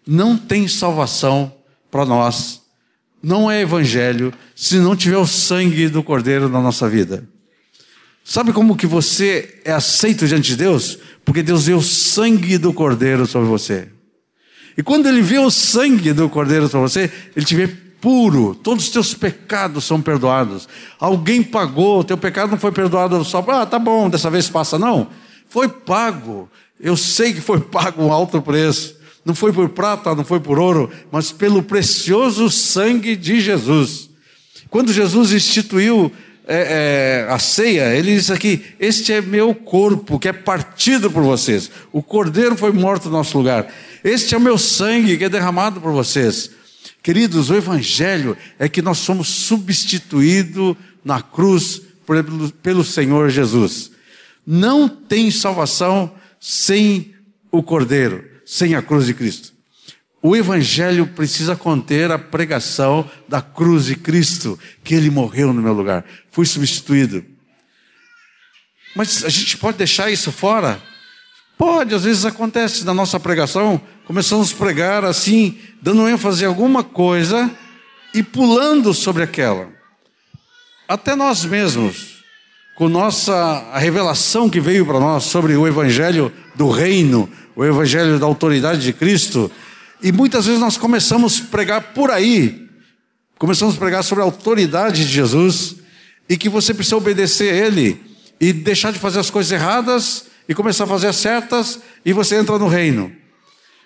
não 0.07 0.37
tem 0.37 0.67
salvação 0.69 1.53
para 1.91 2.05
nós 2.05 2.63
não 3.23 3.51
é 3.51 3.61
evangelho 3.61 4.35
se 4.55 4.77
não 4.79 4.97
tiver 4.97 5.17
o 5.17 5.27
sangue 5.27 5.89
do 5.89 6.03
Cordeiro 6.03 6.49
na 6.49 6.61
nossa 6.61 6.89
vida. 6.89 7.27
Sabe 8.25 8.53
como 8.53 8.77
que 8.77 8.87
você 8.87 9.61
é 9.65 9.73
aceito 9.73 10.27
diante 10.27 10.49
de 10.51 10.57
Deus? 10.57 10.99
Porque 11.25 11.43
Deus 11.43 11.67
vê 11.67 11.73
o 11.73 11.83
sangue 11.83 12.59
do 12.59 12.73
Cordeiro 12.73 13.27
sobre 13.27 13.49
você. 13.49 13.89
E 14.77 14.83
quando 14.83 15.07
Ele 15.07 15.23
vê 15.23 15.39
o 15.39 15.51
sangue 15.51 16.13
do 16.13 16.29
Cordeiro 16.29 16.69
sobre 16.69 16.89
você, 16.89 17.11
Ele 17.37 17.45
te 17.45 17.55
vê 17.55 17.69
puro, 18.03 18.57
todos 18.57 18.87
os 18.87 18.91
teus 18.91 19.15
pecados 19.15 19.85
são 19.85 20.03
perdoados. 20.03 20.69
Alguém 20.99 21.41
pagou, 21.41 22.01
o 22.01 22.05
teu 22.05 22.19
pecado 22.19 22.51
não 22.51 22.59
foi 22.59 22.73
perdoado 22.73 23.25
só, 23.25 23.43
ah, 23.49 23.65
tá 23.65 23.79
bom, 23.79 24.11
dessa 24.11 24.29
vez 24.29 24.51
passa. 24.51 24.77
Não, 24.77 25.07
foi 25.49 25.69
pago. 25.69 26.51
Eu 26.81 26.97
sei 26.97 27.33
que 27.33 27.41
foi 27.41 27.61
pago 27.71 28.03
um 28.03 28.13
alto 28.13 28.43
preço. 28.43 28.97
não 29.25 29.37
foi 29.37 29.53
por 29.53 29.69
prata, 29.69 30.17
não 30.17 30.25
foi 30.25 30.41
por 30.41 30.59
ouro, 30.59 30.91
mas 31.13 31.31
pelo 31.31 31.63
precioso 31.63 32.51
sangue 32.51 33.15
de 33.15 33.41
Jesus. 33.41 34.11
Quando 34.69 34.93
Jesus 34.93 35.31
instituiu 35.33 36.11
é, 36.45 37.27
é, 37.29 37.33
a 37.33 37.39
ceia, 37.39 37.95
ele 37.95 38.17
diz 38.17 38.33
aqui: 38.33 38.65
Este 38.81 39.13
é 39.13 39.21
meu 39.21 39.55
corpo 39.55 40.19
que 40.19 40.27
é 40.27 40.33
partido 40.33 41.09
por 41.09 41.23
vocês. 41.23 41.71
O 41.93 42.03
cordeiro 42.03 42.57
foi 42.57 42.73
morto 42.73 43.05
no 43.05 43.13
nosso 43.13 43.39
lugar. 43.39 43.73
Este 44.03 44.35
é 44.35 44.39
o 44.39 44.41
meu 44.41 44.59
sangue 44.59 45.17
que 45.17 45.23
é 45.23 45.29
derramado 45.29 45.81
por 45.81 45.93
vocês. 45.93 46.51
Queridos, 47.03 47.51
o 47.51 47.57
Evangelho 47.57 48.37
é 48.59 48.69
que 48.69 48.81
nós 48.81 48.99
somos 48.99 49.29
substituídos 49.29 50.77
na 51.05 51.21
cruz 51.21 51.83
pelo, 52.07 52.51
pelo 52.53 52.85
Senhor 52.85 53.29
Jesus. 53.29 53.91
Não 54.47 54.89
tem 54.89 55.31
salvação 55.31 56.15
sem 56.41 57.15
o 57.51 57.63
Cordeiro, 57.63 58.25
sem 58.47 58.75
a 58.75 58.83
cruz 58.83 59.07
de 59.07 59.15
Cristo. 59.15 59.53
O 60.23 60.37
Evangelho 60.37 61.09
precisa 61.09 61.57
conter 61.57 62.13
a 62.13 62.19
pregação 62.19 63.11
da 63.29 63.43
cruz 63.43 63.87
de 63.87 63.97
Cristo, 63.97 64.57
que 64.85 64.95
Ele 64.95 65.11
morreu 65.11 65.53
no 65.53 65.61
meu 65.61 65.73
lugar, 65.73 66.05
fui 66.31 66.47
substituído. 66.47 67.25
Mas 68.95 69.25
a 69.25 69.29
gente 69.29 69.57
pode 69.57 69.79
deixar 69.79 70.13
isso 70.13 70.31
fora? 70.31 70.81
Pode, 71.65 71.95
às 71.95 72.03
vezes 72.03 72.25
acontece 72.25 72.85
na 72.85 72.93
nossa 72.93 73.21
pregação, 73.21 73.81
começamos 74.05 74.53
a 74.53 74.57
pregar 74.57 75.05
assim, 75.05 75.57
dando 75.81 76.09
ênfase 76.09 76.43
em 76.43 76.49
alguma 76.49 76.83
coisa 76.83 77.49
e 78.13 78.21
pulando 78.21 78.93
sobre 78.93 79.23
aquela. 79.23 79.69
Até 80.89 81.15
nós 81.15 81.45
mesmos 81.45 82.25
com 82.75 82.89
nossa 82.89 83.33
a 83.73 83.79
revelação 83.79 84.51
que 84.51 84.59
veio 84.59 84.85
para 84.85 84.99
nós 84.99 85.23
sobre 85.23 85.55
o 85.55 85.65
evangelho 85.65 86.33
do 86.57 86.69
reino, 86.69 87.31
o 87.55 87.65
evangelho 87.65 88.19
da 88.19 88.27
autoridade 88.27 88.81
de 88.81 88.93
Cristo, 88.93 89.49
e 90.03 90.11
muitas 90.11 90.47
vezes 90.47 90.61
nós 90.61 90.77
começamos 90.77 91.43
a 91.43 91.45
pregar 91.49 91.81
por 91.95 92.11
aí, 92.11 92.69
começamos 93.39 93.77
a 93.77 93.79
pregar 93.79 94.03
sobre 94.03 94.23
a 94.23 94.27
autoridade 94.27 95.07
de 95.07 95.13
Jesus 95.13 95.77
e 96.29 96.37
que 96.37 96.49
você 96.49 96.75
precisa 96.75 96.97
obedecer 96.97 97.55
a 97.55 97.57
ele 97.57 98.03
e 98.41 98.53
deixar 98.53 98.93
de 98.93 98.99
fazer 98.99 99.21
as 99.21 99.31
coisas 99.31 99.53
erradas 99.53 100.32
e 100.53 100.55
começar 100.55 100.85
a 100.85 100.87
fazer 100.87 101.07
as 101.07 101.17
certas 101.17 101.81
e 102.05 102.13
você 102.13 102.37
entra 102.37 102.59
no 102.59 102.69
reino. 102.69 103.11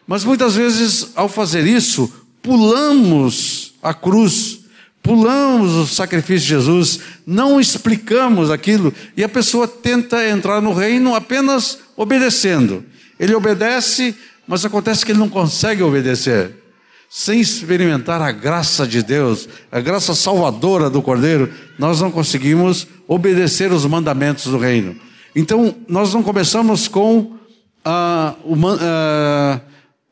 Mas 0.07 0.25
muitas 0.25 0.57
vezes 0.57 1.13
ao 1.15 1.29
fazer 1.29 1.65
isso, 1.65 2.13
pulamos 2.43 3.75
a 3.83 3.95
cruz 3.95 4.67
pulamos 5.07 5.71
o 5.71 5.87
sacrifício 5.87 6.41
de 6.41 6.49
Jesus, 6.49 6.99
não 7.25 7.61
explicamos 7.61 8.51
aquilo 8.51 8.93
e 9.17 9.23
a 9.23 9.29
pessoa 9.29 9.69
tenta 9.69 10.29
entrar 10.29 10.61
no 10.61 10.73
reino 10.73 11.15
apenas 11.15 11.79
obedecendo. 11.97 12.85
Ele 13.19 13.33
obedece, 13.33 14.17
mas 14.49 14.65
acontece 14.65 15.07
que 15.07 15.13
ele 15.13 15.21
não 15.21 15.29
consegue 15.29 15.81
obedecer. 15.81 16.57
Sem 17.09 17.41
experimentar 17.41 18.21
a 18.21 18.33
graça 18.33 18.85
de 18.85 19.01
Deus, 19.01 19.49
a 19.71 19.81
graça 19.81 20.13
salvadora 20.13 20.91
do 20.91 21.01
Cordeiro, 21.01 21.53
nós 21.79 22.01
não 22.01 22.11
conseguimos 22.11 22.89
obedecer 23.07 23.71
os 23.71 23.87
mandamentos 23.87 24.47
do 24.47 24.59
reino. 24.59 24.97
Então, 25.37 25.77
nós 25.87 26.15
não 26.15 26.23
começamos 26.23 26.89
com 26.89 27.37
ah, 27.85 28.35
uma, 28.43 28.79
ah, 28.81 29.61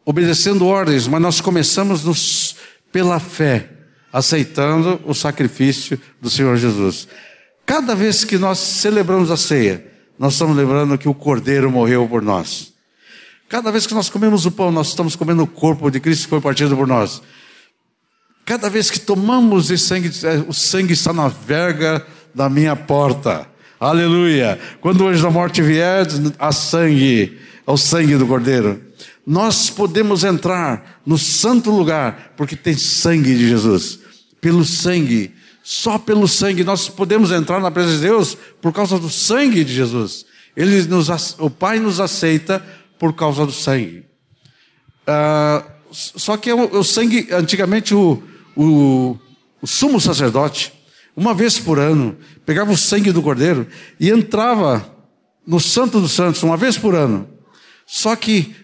obedecendo 0.04 0.66
ordens, 0.66 1.08
mas 1.08 1.22
nós 1.22 1.40
começamos 1.40 2.04
nos, 2.04 2.56
pela 2.92 3.18
fé 3.18 3.70
aceitando 4.12 5.00
o 5.06 5.14
sacrifício 5.14 5.98
do 6.20 6.28
Senhor 6.28 6.58
Jesus. 6.58 7.08
Cada 7.64 7.94
vez 7.94 8.22
que 8.22 8.36
nós 8.36 8.58
celebramos 8.58 9.30
a 9.30 9.36
ceia, 9.38 9.90
nós 10.18 10.34
estamos 10.34 10.54
lembrando 10.54 10.98
que 10.98 11.08
o 11.08 11.14
Cordeiro 11.14 11.70
morreu 11.70 12.06
por 12.06 12.20
nós. 12.20 12.74
Cada 13.48 13.72
vez 13.72 13.86
que 13.86 13.94
nós 13.94 14.10
comemos 14.10 14.44
o 14.44 14.50
pão, 14.50 14.70
nós 14.70 14.88
estamos 14.88 15.16
comendo 15.16 15.42
o 15.42 15.46
corpo 15.46 15.90
de 15.90 16.00
Cristo 16.00 16.24
que 16.24 16.30
foi 16.30 16.40
partido 16.42 16.76
por 16.76 16.86
nós. 16.86 17.22
Cada 18.44 18.68
vez 18.68 18.90
que 18.90 19.00
tomamos 19.00 19.70
esse 19.70 19.86
sangue, 19.86 20.10
o 20.46 20.52
sangue 20.52 20.92
está 20.92 21.14
na 21.14 21.28
verga 21.28 22.06
da 22.34 22.50
minha 22.50 22.76
porta. 22.76 23.53
Aleluia! 23.84 24.58
Quando 24.80 25.02
o 25.02 25.08
anjo 25.08 25.22
da 25.22 25.30
morte 25.30 25.60
vier, 25.60 26.06
há 26.38 26.52
sangue, 26.52 27.38
ao 27.66 27.76
sangue 27.76 28.16
do 28.16 28.26
Cordeiro. 28.26 28.82
Nós 29.26 29.68
podemos 29.68 30.24
entrar 30.24 31.02
no 31.04 31.18
santo 31.18 31.70
lugar 31.70 32.32
porque 32.34 32.56
tem 32.56 32.74
sangue 32.74 33.34
de 33.34 33.46
Jesus 33.46 33.98
pelo 34.40 34.64
sangue. 34.64 35.34
Só 35.62 35.98
pelo 35.98 36.26
sangue 36.26 36.64
nós 36.64 36.88
podemos 36.88 37.30
entrar 37.30 37.60
na 37.60 37.70
presença 37.70 37.96
de 37.96 38.02
Deus 38.04 38.38
por 38.62 38.72
causa 38.72 38.98
do 38.98 39.10
sangue 39.10 39.62
de 39.62 39.74
Jesus. 39.74 40.24
Ele 40.56 40.82
nos, 40.84 41.36
o 41.38 41.50
Pai 41.50 41.78
nos 41.78 42.00
aceita 42.00 42.64
por 42.98 43.12
causa 43.12 43.44
do 43.44 43.52
sangue. 43.52 44.06
Ah, 45.06 45.62
só 45.90 46.38
que 46.38 46.50
o, 46.50 46.78
o, 46.78 46.82
sangue, 46.82 47.28
antigamente 47.30 47.94
o, 47.94 48.22
o, 48.56 49.18
o 49.60 49.66
sumo 49.66 50.00
sacerdote, 50.00 50.72
uma 51.16 51.34
vez 51.34 51.58
por 51.58 51.78
ano, 51.78 52.16
pegava 52.44 52.72
o 52.72 52.76
sangue 52.76 53.12
do 53.12 53.22
cordeiro 53.22 53.66
e 54.00 54.10
entrava 54.10 54.92
no 55.46 55.60
Santo 55.60 56.00
dos 56.00 56.12
Santos, 56.12 56.42
uma 56.42 56.56
vez 56.56 56.76
por 56.76 56.94
ano. 56.94 57.28
Só 57.86 58.16
que 58.16 58.54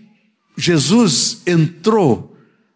Jesus 0.57 1.42
entrou 1.47 2.30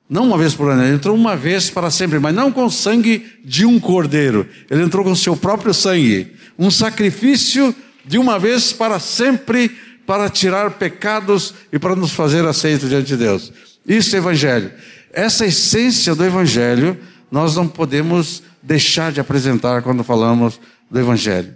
não 0.08 0.24
uma 0.24 0.36
vez 0.36 0.54
por 0.54 0.70
ano, 0.70 0.82
ele 0.82 0.94
entrou 0.94 1.16
uma 1.16 1.34
vez 1.34 1.70
para 1.70 1.90
sempre, 1.90 2.18
mas 2.18 2.34
não 2.34 2.52
com 2.52 2.66
o 2.66 2.70
sangue 2.70 3.26
de 3.44 3.64
um 3.64 3.80
cordeiro. 3.80 4.46
Ele 4.70 4.82
entrou 4.82 5.02
com 5.02 5.12
o 5.12 5.16
seu 5.16 5.34
próprio 5.36 5.72
sangue. 5.72 6.32
Um 6.58 6.70
sacrifício 6.70 7.74
de 8.04 8.18
uma 8.18 8.38
vez 8.38 8.72
para 8.72 9.00
sempre, 9.00 9.70
para 10.06 10.28
tirar 10.28 10.72
pecados 10.72 11.54
e 11.72 11.78
para 11.78 11.96
nos 11.96 12.12
fazer 12.12 12.44
aceitos 12.44 12.90
diante 12.90 13.06
de 13.06 13.16
Deus. 13.16 13.50
Isso 13.86 14.14
é 14.14 14.18
Evangelho. 14.18 14.70
Essa 15.12 15.46
essência 15.46 16.14
do 16.14 16.24
Evangelho, 16.24 16.98
nós 17.30 17.56
não 17.56 17.66
podemos 17.66 18.42
deixar 18.64 19.12
de 19.12 19.20
apresentar 19.20 19.82
quando 19.82 20.02
falamos 20.02 20.58
do 20.90 20.98
Evangelho. 20.98 21.54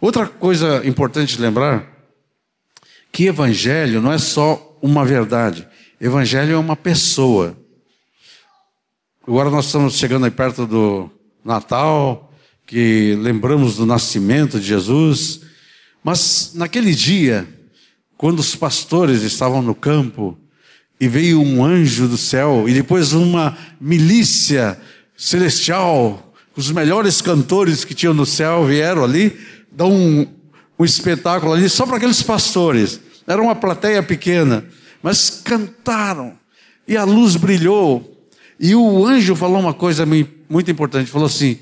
Outra 0.00 0.26
coisa 0.26 0.82
importante 0.84 1.40
lembrar, 1.40 1.86
que 3.12 3.26
Evangelho 3.26 4.00
não 4.00 4.12
é 4.12 4.18
só 4.18 4.78
uma 4.82 5.04
verdade. 5.04 5.66
Evangelho 6.00 6.54
é 6.54 6.58
uma 6.58 6.74
pessoa. 6.74 7.56
Agora 9.26 9.48
nós 9.48 9.66
estamos 9.66 9.94
chegando 9.94 10.24
aí 10.24 10.30
perto 10.32 10.66
do 10.66 11.08
Natal, 11.44 12.32
que 12.66 13.16
lembramos 13.20 13.76
do 13.76 13.86
nascimento 13.86 14.58
de 14.58 14.66
Jesus. 14.66 15.42
Mas 16.02 16.52
naquele 16.54 16.92
dia, 16.92 17.46
quando 18.16 18.40
os 18.40 18.56
pastores 18.56 19.22
estavam 19.22 19.62
no 19.62 19.74
campo, 19.74 20.36
e 21.00 21.06
veio 21.06 21.40
um 21.40 21.64
anjo 21.64 22.08
do 22.08 22.16
céu, 22.16 22.68
e 22.68 22.74
depois 22.74 23.12
uma 23.12 23.56
milícia 23.80 24.80
celestial, 25.16 26.31
os 26.56 26.70
melhores 26.70 27.20
cantores 27.20 27.84
que 27.84 27.94
tinham 27.94 28.14
no 28.14 28.26
céu 28.26 28.64
vieram 28.64 29.04
ali, 29.04 29.38
dar 29.70 29.86
um, 29.86 30.26
um 30.78 30.84
espetáculo 30.84 31.52
ali 31.52 31.68
só 31.68 31.86
para 31.86 31.96
aqueles 31.96 32.22
pastores. 32.22 33.00
Era 33.26 33.40
uma 33.40 33.54
plateia 33.54 34.02
pequena, 34.02 34.64
mas 35.02 35.30
cantaram, 35.44 36.34
e 36.86 36.96
a 36.96 37.04
luz 37.04 37.36
brilhou, 37.36 38.12
e 38.58 38.74
o 38.74 39.04
anjo 39.06 39.34
falou 39.34 39.58
uma 39.58 39.74
coisa 39.74 40.06
muito 40.06 40.70
importante: 40.70 41.10
falou 41.10 41.26
assim: 41.26 41.58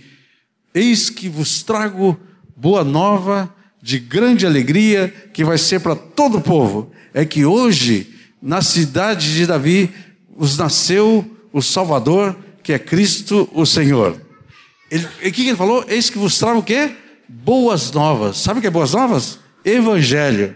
Eis 0.74 1.08
que 1.08 1.28
vos 1.28 1.62
trago 1.62 2.18
boa 2.56 2.84
nova 2.84 3.52
de 3.82 3.98
grande 3.98 4.46
alegria, 4.46 5.08
que 5.32 5.44
vai 5.44 5.56
ser 5.56 5.80
para 5.80 5.96
todo 5.96 6.38
o 6.38 6.42
povo. 6.42 6.90
É 7.14 7.24
que 7.24 7.44
hoje, 7.44 8.14
na 8.40 8.60
cidade 8.60 9.34
de 9.34 9.46
Davi, 9.46 9.90
vos 10.36 10.58
nasceu 10.58 11.24
o 11.52 11.62
Salvador, 11.62 12.36
que 12.62 12.72
é 12.72 12.78
Cristo 12.78 13.48
o 13.54 13.64
Senhor. 13.64 14.20
Ele, 14.90 15.06
o 15.06 15.32
que 15.32 15.48
ele 15.48 15.56
falou? 15.56 15.84
Eis 15.88 16.10
que 16.10 16.18
vos 16.18 16.38
trago 16.38 16.58
o 16.58 16.62
quê? 16.62 16.90
Boas 17.28 17.92
novas. 17.92 18.38
Sabe 18.38 18.58
o 18.58 18.60
que 18.60 18.66
é 18.66 18.70
boas 18.70 18.92
novas? 18.92 19.38
Evangelho. 19.64 20.54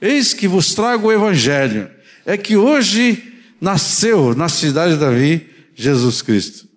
Eis 0.00 0.32
que 0.32 0.46
vos 0.46 0.74
trago 0.74 1.08
o 1.08 1.12
Evangelho. 1.12 1.90
É 2.24 2.36
que 2.36 2.56
hoje 2.56 3.34
nasceu 3.60 4.34
na 4.34 4.48
cidade 4.48 4.94
de 4.94 5.00
Davi 5.00 5.48
Jesus 5.74 6.22
Cristo. 6.22 6.68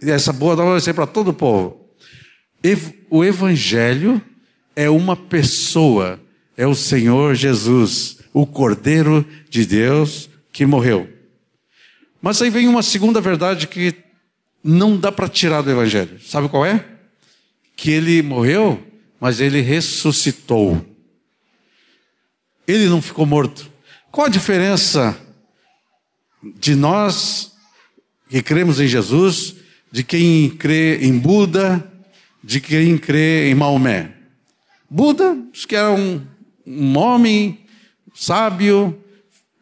E 0.00 0.10
essa 0.10 0.32
boa 0.32 0.54
nova 0.54 0.72
vai 0.72 0.80
ser 0.80 0.94
para 0.94 1.06
todo 1.06 1.28
o 1.28 1.34
povo. 1.34 1.88
O 3.10 3.24
Evangelho 3.24 4.22
é 4.74 4.88
uma 4.88 5.16
pessoa, 5.16 6.20
é 6.56 6.66
o 6.66 6.74
Senhor 6.74 7.34
Jesus, 7.34 8.18
o 8.32 8.46
Cordeiro 8.46 9.26
de 9.48 9.66
Deus 9.66 10.28
que 10.52 10.64
morreu. 10.64 11.08
Mas 12.20 12.40
aí 12.40 12.50
vem 12.50 12.68
uma 12.68 12.82
segunda 12.82 13.20
verdade 13.20 13.66
que 13.66 13.92
não 14.64 14.96
dá 14.96 15.12
para 15.12 15.28
tirar 15.28 15.60
do 15.60 15.70
Evangelho. 15.70 16.18
Sabe 16.20 16.48
qual 16.48 16.64
é? 16.64 16.84
Que 17.76 17.90
ele 17.90 18.22
morreu, 18.22 18.82
mas 19.20 19.38
ele 19.38 19.60
ressuscitou. 19.60 20.84
Ele 22.66 22.88
não 22.88 23.02
ficou 23.02 23.26
morto. 23.26 23.70
Qual 24.10 24.26
a 24.26 24.30
diferença 24.30 25.16
de 26.56 26.74
nós 26.74 27.52
que 28.28 28.42
cremos 28.42 28.80
em 28.80 28.86
Jesus, 28.88 29.54
de 29.92 30.02
quem 30.02 30.50
crê 30.50 30.98
em 31.04 31.16
Buda, 31.16 31.88
de 32.42 32.60
quem 32.60 32.98
crê 32.98 33.48
em 33.48 33.54
Maomé. 33.54 34.12
Buda, 34.90 35.38
que 35.68 35.76
era 35.76 35.92
um, 35.92 36.20
um 36.66 36.98
homem 36.98 37.60
sábio, 38.12 39.00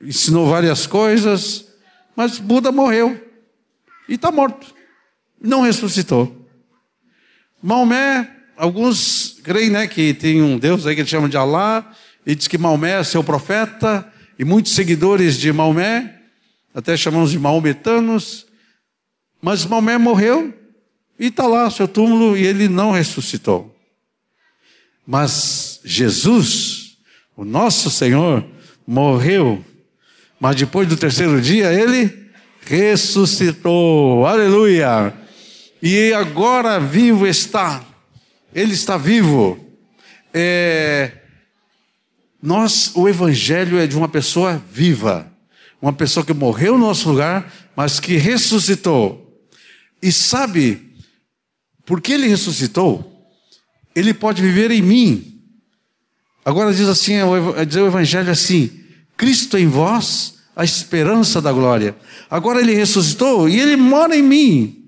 ensinou 0.00 0.49
várias 0.49 0.87
coisas, 0.87 1.66
mas 2.16 2.38
Buda 2.38 2.73
morreu 2.73 3.21
e 4.09 4.14
está 4.14 4.32
morto, 4.32 4.75
não 5.49 5.63
ressuscitou. 5.63 6.47
Maomé, 7.63 8.31
alguns 8.57 9.39
creem 9.43 9.71
né, 9.71 9.87
que 9.87 10.15
tem 10.15 10.43
um 10.43 10.59
Deus 10.59 10.87
aí 10.87 10.95
que 10.95 11.01
eles 11.01 11.11
chamam 11.11 11.29
de 11.29 11.37
Alá, 11.37 11.93
e 12.25 12.35
diz 12.35 12.47
que 12.47 12.59
Maomé 12.59 13.01
é 13.01 13.05
seu 13.05 13.25
profeta, 13.25 14.11
e 14.39 14.45
muitos 14.45 14.73
seguidores 14.73 15.39
de 15.39 15.53
Maomé, 15.53 16.19
até 16.75 16.97
chamamos 16.97 17.31
de 17.31 17.39
maometanos, 17.39 18.47
mas 19.41 19.67
Maomé 19.67 19.99
morreu 19.99 20.55
e 21.19 21.27
está 21.27 21.47
lá 21.47 21.71
seu 21.71 21.87
túmulo 21.87 22.37
e 22.37 22.47
ele 22.47 22.69
não 22.69 22.93
ressuscitou. 22.93 23.77
Mas 25.07 25.81
Jesus, 25.85 26.97
o 27.37 27.45
nosso 27.45 27.91
Senhor, 27.91 28.45
morreu, 28.87 29.65
mas 30.41 30.57
depois 30.57 30.89
do 30.89 30.97
terceiro 30.97 31.41
dia 31.41 31.73
ele 31.73 32.31
ressuscitou. 32.65 34.27
Aleluia! 34.27 35.22
E 35.83 36.12
agora 36.12 36.79
vivo 36.79 37.27
está. 37.27 37.85
Ele 38.55 38.73
está 38.73 38.97
vivo. 38.97 39.59
É, 40.33 41.11
nós, 42.41 42.93
o 42.95 43.09
Evangelho 43.09 43.79
é 43.79 43.87
de 43.89 43.97
uma 43.97 44.09
pessoa 44.09 44.62
viva, 44.71 45.27
uma 45.81 45.93
pessoa 45.93 46.25
que 46.25 46.33
morreu 46.33 46.79
no 46.79 46.87
nosso 46.87 47.09
lugar, 47.09 47.53
mas 47.75 47.99
que 47.99 48.17
ressuscitou. 48.17 49.43
E 50.01 50.12
sabe, 50.12 50.95
porque 51.85 52.12
ele 52.12 52.29
ressuscitou, 52.29 53.29
ele 53.95 54.15
pode 54.15 54.41
viver 54.41 54.71
em 54.71 54.83
mim. 54.83 55.41
Agora 56.45 56.73
diz 56.73 56.89
assim, 56.89 57.15
diz 57.67 57.77
o 57.77 57.87
Evangelho 57.87 58.31
assim: 58.31 58.71
Cristo 59.17 59.59
em 59.59 59.67
vós, 59.67 60.35
a 60.55 60.65
esperança 60.65 61.41
da 61.41 61.53
glória. 61.53 61.97
Agora 62.31 62.61
ele 62.61 62.75
ressuscitou 62.75 63.49
e 63.49 63.59
ele 63.59 63.77
mora 63.77 64.17
em 64.17 64.23
mim. 64.23 64.82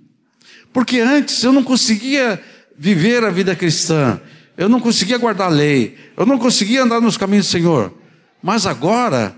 Porque 0.74 0.98
antes 0.98 1.44
eu 1.44 1.52
não 1.52 1.62
conseguia 1.62 2.42
viver 2.76 3.22
a 3.22 3.30
vida 3.30 3.54
cristã, 3.54 4.20
eu 4.56 4.68
não 4.68 4.80
conseguia 4.80 5.16
guardar 5.16 5.46
a 5.46 5.50
lei, 5.50 5.96
eu 6.16 6.26
não 6.26 6.36
conseguia 6.36 6.82
andar 6.82 7.00
nos 7.00 7.16
caminhos 7.16 7.46
do 7.46 7.52
Senhor. 7.52 7.94
Mas 8.42 8.66
agora, 8.66 9.36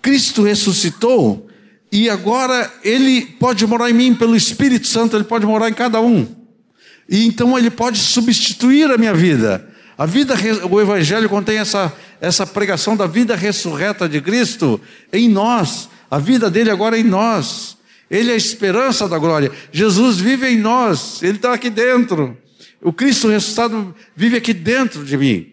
Cristo 0.00 0.44
ressuscitou 0.44 1.48
e 1.90 2.08
agora 2.08 2.72
Ele 2.84 3.22
pode 3.22 3.66
morar 3.66 3.90
em 3.90 3.92
mim 3.92 4.14
pelo 4.14 4.36
Espírito 4.36 4.86
Santo, 4.86 5.16
Ele 5.16 5.24
pode 5.24 5.44
morar 5.44 5.68
em 5.68 5.74
cada 5.74 6.00
um. 6.00 6.28
E 7.08 7.26
então 7.26 7.58
Ele 7.58 7.68
pode 7.68 7.98
substituir 7.98 8.88
a 8.88 8.96
minha 8.96 9.12
vida. 9.12 9.68
A 9.98 10.06
vida, 10.06 10.34
o 10.70 10.80
Evangelho 10.80 11.28
contém 11.28 11.58
essa, 11.58 11.92
essa 12.20 12.46
pregação 12.46 12.96
da 12.96 13.08
vida 13.08 13.34
ressurreta 13.34 14.08
de 14.08 14.20
Cristo 14.20 14.80
em 15.12 15.28
nós. 15.28 15.88
A 16.08 16.20
vida 16.20 16.48
dele 16.48 16.70
agora 16.70 16.96
é 16.96 17.00
em 17.00 17.04
nós. 17.04 17.76
Ele 18.12 18.30
é 18.30 18.34
a 18.34 18.36
esperança 18.36 19.08
da 19.08 19.16
glória. 19.16 19.50
Jesus 19.72 20.18
vive 20.18 20.46
em 20.46 20.58
nós, 20.58 21.22
Ele 21.22 21.36
está 21.36 21.54
aqui 21.54 21.70
dentro. 21.70 22.36
O 22.82 22.92
Cristo 22.92 23.26
ressuscitado 23.28 23.94
vive 24.14 24.36
aqui 24.36 24.52
dentro 24.52 25.02
de 25.02 25.16
mim. 25.16 25.50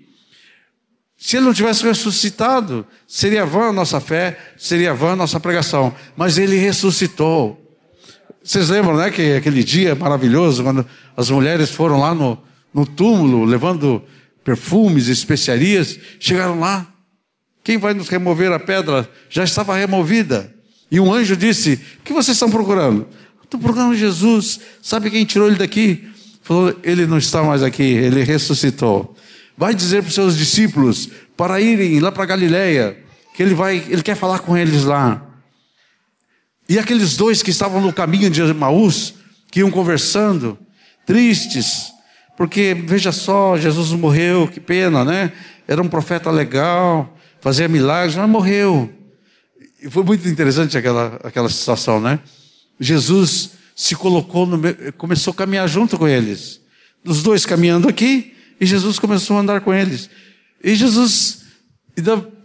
Se 1.18 1.38
Ele 1.38 1.46
não 1.46 1.54
tivesse 1.54 1.86
ressuscitado, 1.86 2.86
seria 3.08 3.46
vã 3.46 3.70
a 3.70 3.74
nossa 3.74 4.02
fé, 4.02 4.38
seria 4.58 4.94
vã 4.94 5.14
a 5.14 5.16
nossa 5.16 5.40
pregação. 5.40 5.96
Mas 6.18 6.38
Ele 6.38 6.58
ressuscitou. 6.58 7.58
Vocês 8.44 8.68
lembram, 8.68 8.98
né, 8.98 9.10
que 9.10 9.36
aquele 9.36 9.64
dia 9.64 9.96
maravilhoso, 9.96 10.62
quando 10.62 10.86
as 11.16 11.30
mulheres 11.30 11.72
foram 11.72 11.98
lá 12.02 12.14
no, 12.14 12.38
no 12.74 12.86
túmulo, 12.86 13.46
levando 13.46 14.04
perfumes, 14.44 15.08
especiarias, 15.08 15.98
chegaram 16.20 16.60
lá. 16.60 16.86
Quem 17.64 17.78
vai 17.78 17.94
nos 17.94 18.10
remover 18.10 18.52
a 18.52 18.60
pedra? 18.60 19.10
Já 19.30 19.46
estava 19.46 19.78
removida. 19.78 20.59
E 20.92 21.00
um 21.00 21.14
anjo 21.14 21.36
disse: 21.36 21.80
O 22.00 22.04
que 22.04 22.14
vocês 22.14 22.36
estão 22.36 22.50
procurando? 22.50 23.08
Estou 23.44 23.60
procurando 23.60 23.96
Jesus. 23.96 24.60
Sabe 24.82 25.10
quem 25.10 25.26
tirou 25.26 25.48
ele 25.48 25.58
daqui? 25.58 26.08
Falou: 26.42 26.76
Ele 26.84 27.06
não 27.06 27.18
está 27.18 27.44
mais 27.44 27.64
aqui, 27.64 27.84
ele 27.84 28.24
ressuscitou. 28.24 29.16
Vai 29.58 29.74
dizer 29.74 30.02
para 30.02 30.10
os 30.10 30.16
seus 30.16 30.38
discípulos 30.38 31.10
para 31.36 31.60
irem 31.60 32.00
lá 32.00 32.12
para 32.12 32.26
Galiléia, 32.26 32.98
que 33.34 33.42
ele 33.42 33.54
vai, 33.54 33.78
ele 33.90 34.04
quer 34.04 34.16
falar 34.16 34.40
com 34.40 34.58
eles 34.58 34.84
lá. 34.84 35.26
E 36.68 36.78
aqueles 36.78 37.16
dois 37.16 37.42
que 37.42 37.50
estavam 37.50 37.82
no 37.82 37.94
caminho 37.94 38.30
de 38.30 38.42
Emaús, 38.42 39.16
que 39.50 39.62
iam 39.62 39.72
conversando, 39.72 40.58
tristes, 41.06 41.92
porque 42.38 42.74
veja 42.74 43.12
só, 43.12 43.58
Jesus 43.58 43.92
morreu, 43.92 44.48
que 44.48 44.60
pena, 44.60 45.04
né? 45.04 45.32
Era 45.68 45.82
um 45.82 45.88
profeta 45.88 46.30
legal, 46.30 47.18
fazia 47.42 47.68
milagres, 47.68 48.16
mas 48.16 48.30
morreu. 48.30 48.94
E 49.82 49.90
foi 49.90 50.04
muito 50.04 50.28
interessante 50.28 50.78
aquela, 50.78 51.20
aquela 51.24 51.50
situação, 51.50 52.00
né? 52.00 52.20
Jesus 52.80 53.52
se 53.76 53.96
colocou, 53.96 54.46
no, 54.46 54.60
começou 54.98 55.32
a 55.32 55.36
caminhar 55.36 55.68
junto 55.68 55.98
com 55.98 56.08
eles. 56.08 56.60
Os 57.06 57.24
dois 57.24 57.46
caminhando 57.46 57.88
aqui, 57.88 58.34
e 58.60 58.66
Jesus 58.66 59.00
começou 59.00 59.38
a 59.38 59.40
andar 59.40 59.62
com 59.62 59.74
eles. 59.74 60.10
E 60.62 60.76
Jesus 60.76 61.44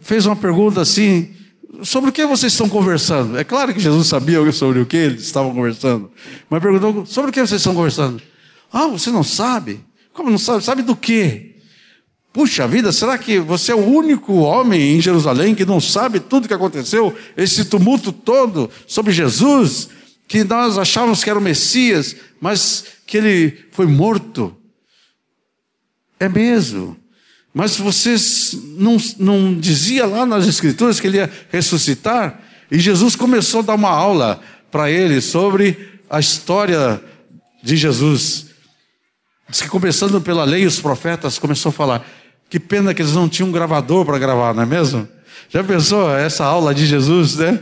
fez 0.01 0.27
uma 0.27 0.37
pergunta 0.37 0.81
assim: 0.81 1.35
sobre 1.83 2.11
o 2.11 2.13
que 2.13 2.25
vocês 2.25 2.53
estão 2.53 2.69
conversando? 2.69 3.37
É 3.37 3.43
claro 3.43 3.75
que 3.75 3.81
Jesus 3.81 4.07
sabia 4.07 4.53
sobre 4.53 4.81
o 4.81 4.87
que 4.87 4.97
eles 4.97 5.23
estavam 5.23 5.53
conversando, 5.53 6.11
mas 6.49 6.63
perguntou: 6.63 7.05
sobre 7.05 7.31
o 7.31 7.33
que 7.33 7.41
vocês 7.41 7.61
estão 7.61 7.75
conversando? 7.75 8.23
Ah, 8.73 8.87
você 8.87 9.11
não 9.11 9.25
sabe? 9.25 9.81
Como 10.13 10.31
não 10.31 10.39
sabe? 10.39 10.63
Sabe 10.63 10.83
do 10.83 10.95
quê? 10.95 11.54
Puxa 12.35 12.67
vida, 12.67 12.91
será 12.91 13.17
que 13.17 13.39
você 13.39 13.71
é 13.71 13.77
o 13.77 13.87
único 13.87 14.35
homem 14.35 14.97
em 14.97 15.01
Jerusalém 15.01 15.55
que 15.55 15.65
não 15.65 15.81
sabe 15.81 16.19
tudo 16.19 16.47
o 16.47 16.49
que 16.49 16.55
aconteceu, 16.55 17.17
esse 17.37 17.65
tumulto 17.65 18.11
todo 18.11 18.69
sobre 18.89 19.13
Jesus, 19.13 19.89
que 20.27 20.43
nós 20.43 20.77
achávamos 20.77 21.23
que 21.23 21.31
era 21.31 21.39
o 21.39 21.43
Messias, 21.43 22.17
mas 22.41 22.87
que 23.07 23.19
ele 23.19 23.65
foi 23.71 23.87
morto? 23.87 24.53
É 26.19 26.29
mesmo. 26.29 26.97
Mas 27.55 27.77
vocês 27.77 28.59
não, 28.79 28.97
não 29.17 29.55
dizia 29.55 30.05
lá 30.05 30.27
nas 30.27 30.49
Escrituras 30.49 30.99
que 30.99 31.07
ele 31.07 31.19
ia 31.19 31.31
ressuscitar? 31.53 32.41
E 32.69 32.81
Jesus 32.81 33.15
começou 33.15 33.61
a 33.61 33.63
dar 33.63 33.75
uma 33.77 33.91
aula 33.91 34.41
para 34.73 34.91
ele 34.91 35.21
sobre 35.21 36.01
a 36.11 36.19
história 36.19 37.01
de 37.63 37.77
Jesus. 37.77 38.47
Diz 39.49 39.63
que 39.63 39.69
começando 39.69 40.21
pela 40.21 40.43
lei, 40.43 40.67
os 40.67 40.81
profetas 40.81 41.39
começou 41.39 41.71
a 41.71 41.73
falar. 41.73 42.24
Que 42.55 42.61
pena 42.61 42.95
que 42.95 43.03
eles 43.03 43.15
não 43.15 43.29
tinham 43.29 43.49
um 43.49 43.53
gravador 43.53 44.05
para 44.05 44.17
gravar, 44.17 44.55
não 44.55 44.63
é 44.63 44.67
mesmo? 44.67 45.09
Já 45.49 45.65
pensou 45.65 46.17
essa 46.17 46.45
aula 46.45 46.73
de 46.73 46.87
Jesus, 46.87 47.35
né? 47.35 47.59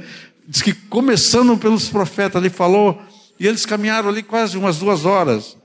Diz 0.46 0.60
que 0.60 0.74
começando 0.74 1.56
pelos 1.56 1.88
profetas, 1.88 2.38
ele 2.38 2.50
falou, 2.50 3.00
e 3.40 3.46
eles 3.46 3.64
caminharam 3.64 4.10
ali 4.10 4.22
quase 4.22 4.58
umas 4.58 4.76
duas 4.76 5.06
horas. 5.06 5.56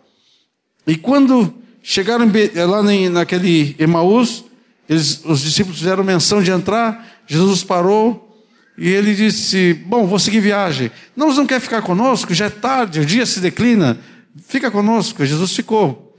E 0.88 0.96
quando 0.96 1.54
chegaram 1.84 2.26
lá 2.70 2.82
naquele 3.12 3.76
Emaús, 3.78 4.46
eles, 4.88 5.22
os 5.26 5.42
discípulos 5.42 5.80
fizeram 5.80 6.06
menção 6.06 6.42
de 6.42 6.50
entrar, 6.50 7.06
Jesus 7.28 7.66
parou 7.66 8.42
e 8.78 8.88
ele 8.88 9.14
disse: 9.14 9.74
Bom, 9.74 10.08
vou 10.08 10.20
seguir 10.20 10.40
viagem. 10.40 10.90
Não, 11.18 11.34
você 11.34 11.40
não 11.40 11.46
quer 11.46 11.60
ficar 11.60 11.82
conosco? 11.82 12.34
Já 12.34 12.46
é 12.46 12.50
tarde, 12.50 13.02
o 13.02 13.06
dia 13.06 13.26
se 13.26 13.42
declina. 13.42 14.00
Fica 14.48 14.72
conosco. 14.72 15.26
Jesus 15.26 15.54
ficou. 15.54 16.16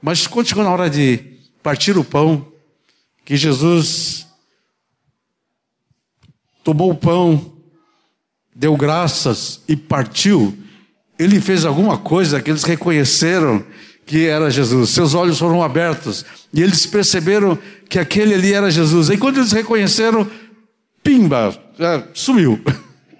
Mas 0.00 0.28
quando 0.28 0.46
chegou 0.46 0.62
na 0.62 0.70
hora 0.70 0.88
de 0.88 1.34
partir 1.66 1.98
o 1.98 2.04
pão, 2.04 2.46
que 3.24 3.36
Jesus 3.36 4.24
tomou 6.62 6.92
o 6.92 6.94
pão, 6.94 7.54
deu 8.54 8.76
graças 8.76 9.62
e 9.66 9.74
partiu, 9.74 10.56
ele 11.18 11.40
fez 11.40 11.64
alguma 11.64 11.98
coisa 11.98 12.40
que 12.40 12.52
eles 12.52 12.62
reconheceram 12.62 13.66
que 14.06 14.26
era 14.26 14.48
Jesus. 14.48 14.90
Seus 14.90 15.12
olhos 15.12 15.40
foram 15.40 15.60
abertos 15.60 16.24
e 16.54 16.62
eles 16.62 16.86
perceberam 16.86 17.58
que 17.88 17.98
aquele 17.98 18.34
ali 18.34 18.52
era 18.52 18.70
Jesus. 18.70 19.10
E 19.10 19.18
quando 19.18 19.38
eles 19.38 19.50
reconheceram, 19.50 20.24
pimba, 21.02 21.52
sumiu. 22.14 22.60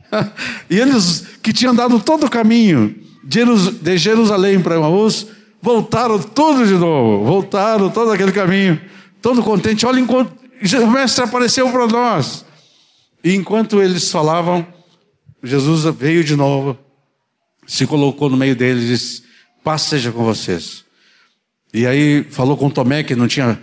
e 0.70 0.78
eles 0.78 1.24
que 1.42 1.52
tinham 1.52 1.74
dado 1.74 1.98
todo 1.98 2.26
o 2.26 2.30
caminho 2.30 2.94
de 3.24 3.96
Jerusalém 3.96 4.60
para 4.60 4.76
Emaús, 4.76 5.26
Voltaram 5.66 6.16
tudo 6.20 6.64
de 6.64 6.74
novo, 6.74 7.24
voltaram 7.24 7.90
todo 7.90 8.12
aquele 8.12 8.30
caminho, 8.30 8.80
todo 9.20 9.42
contente. 9.42 9.84
Olha, 9.84 9.98
enquanto 9.98 10.32
o 10.80 10.86
mestre 10.88 11.24
apareceu 11.24 11.68
para 11.72 11.88
nós. 11.88 12.44
E 13.24 13.34
enquanto 13.34 13.82
eles 13.82 14.08
falavam, 14.08 14.64
Jesus 15.42 15.92
veio 15.96 16.22
de 16.22 16.36
novo, 16.36 16.78
se 17.66 17.84
colocou 17.84 18.30
no 18.30 18.36
meio 18.36 18.54
deles 18.54 18.84
e 18.84 18.86
disse: 18.86 19.24
Paz 19.64 19.82
seja 19.82 20.12
com 20.12 20.22
vocês. 20.22 20.84
E 21.74 21.84
aí 21.84 22.24
falou 22.30 22.56
com 22.56 22.70
Tomé 22.70 23.02
que 23.02 23.16
não 23.16 23.26
tinha 23.26 23.60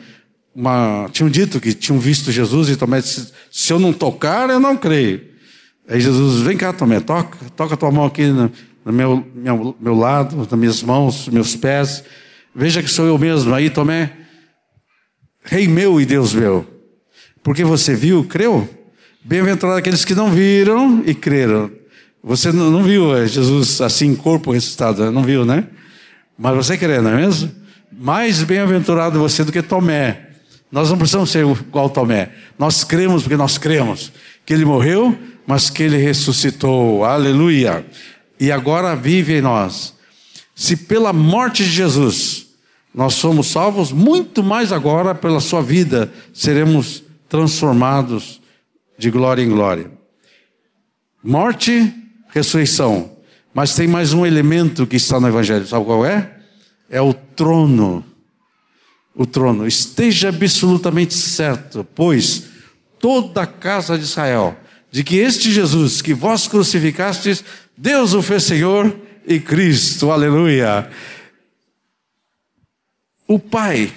uma. 0.54 1.08
Tinham 1.10 1.30
dito 1.30 1.58
que 1.58 1.74
tinham 1.74 1.98
visto 1.98 2.34
Jesus, 2.34 2.68
e 2.68 2.76
Tomé 2.76 3.00
disse: 3.00 3.32
Se 3.50 3.72
eu 3.72 3.80
não 3.80 3.94
tocar, 3.94 4.50
eu 4.50 4.60
não 4.60 4.76
creio. 4.76 5.22
Aí 5.88 6.02
Jesus, 6.02 6.42
vem 6.42 6.58
cá, 6.58 6.74
Tomé, 6.74 7.00
toca, 7.00 7.38
toca 7.56 7.78
tua 7.78 7.92
mão 7.92 8.04
aqui 8.04 8.24
no, 8.86 8.92
meu, 8.92 9.26
meu, 9.34 9.76
meu 9.80 9.96
lado, 9.96 10.36
nas 10.36 10.48
minhas 10.52 10.84
mãos, 10.84 11.28
meus 11.28 11.56
pés. 11.56 12.04
Veja 12.56 12.84
que 12.84 12.90
sou 12.90 13.06
eu 13.06 13.18
mesmo. 13.18 13.54
Aí 13.54 13.70
Tomé, 13.70 14.12
Rei 15.44 15.68
meu 15.68 16.00
e 16.00 16.06
Deus 16.06 16.34
meu, 16.34 16.66
porque 17.44 17.64
você 17.64 17.94
viu, 17.96 18.24
creu? 18.24 18.68
Bem-aventurados 19.24 19.80
aqueles 19.80 20.06
que 20.06 20.16
não 20.16 20.32
viram 20.32 21.04
e 21.06 21.14
creram. 21.14 21.70
Você 22.24 22.52
não 22.52 22.82
viu 22.84 23.16
é, 23.16 23.28
Jesus 23.28 23.82
assim 23.82 24.08
em 24.08 24.16
corpo 24.16 24.52
ressuscitado, 24.52 25.12
não 25.12 25.24
viu, 25.24 25.46
né? 25.46 25.68
Mas 26.38 26.56
você 26.56 26.78
crê, 26.78 27.02
não 27.02 27.12
é 27.12 27.16
mesmo? 27.18 27.52
Mais 27.92 28.42
bem-aventurado 28.44 29.20
você 29.20 29.44
do 29.44 29.52
que 29.52 29.62
Tomé. 29.62 30.30
Nós 30.72 30.90
não 30.90 30.98
precisamos 30.98 31.30
ser 31.30 31.46
igual 31.46 31.90
Tomé. 31.90 32.32
Nós 32.58 32.84
cremos 32.84 33.24
porque 33.24 33.38
nós 33.38 33.58
cremos 33.58 34.12
que 34.46 34.54
ele 34.54 34.66
morreu, 34.66 35.18
mas 35.46 35.70
que 35.70 35.84
ele 35.84 35.98
ressuscitou. 35.98 37.04
Aleluia. 37.04 37.86
E 38.44 38.52
agora 38.52 38.94
vive 38.94 39.38
em 39.38 39.42
nós. 39.42 39.94
Se 40.54 40.76
pela 40.76 41.14
morte 41.14 41.64
de 41.64 41.70
Jesus 41.70 42.48
nós 42.94 43.14
somos 43.14 43.48
salvos, 43.48 43.94
muito 43.94 44.44
mais 44.44 44.74
agora 44.74 45.16
pela 45.16 45.40
sua 45.40 45.62
vida 45.62 46.12
seremos 46.34 47.02
transformados 47.30 48.42
de 48.98 49.10
glória 49.10 49.42
em 49.42 49.48
glória. 49.48 49.90
Morte, 51.24 51.90
ressurreição. 52.34 53.14
Mas 53.54 53.76
tem 53.76 53.88
mais 53.88 54.12
um 54.12 54.26
elemento 54.26 54.86
que 54.86 54.98
está 54.98 55.22
no 55.22 55.30
Evangelho, 55.30 55.66
sabe 55.66 55.86
qual 55.86 56.06
é? 56.06 56.30
É 56.90 57.02
o 57.02 57.14
trono. 57.14 58.04
O 59.16 59.26
trono. 59.26 59.66
Esteja 59.66 60.28
absolutamente 60.28 61.14
certo, 61.14 61.88
pois 61.96 62.44
toda 63.00 63.44
a 63.44 63.48
casa 63.48 63.98
de 63.98 64.04
Israel, 64.04 64.58
de 64.92 65.02
que 65.02 65.16
este 65.16 65.50
Jesus 65.50 66.02
que 66.02 66.14
vós 66.14 66.46
crucificastes, 66.46 67.42
Deus 67.78 68.14
o 68.14 68.22
fez 68.22 68.44
Senhor 68.44 68.96
e 69.28 69.40
Cristo. 69.40 70.12
Aleluia. 70.12 70.90
O 73.28 73.40
Pai 73.40 73.92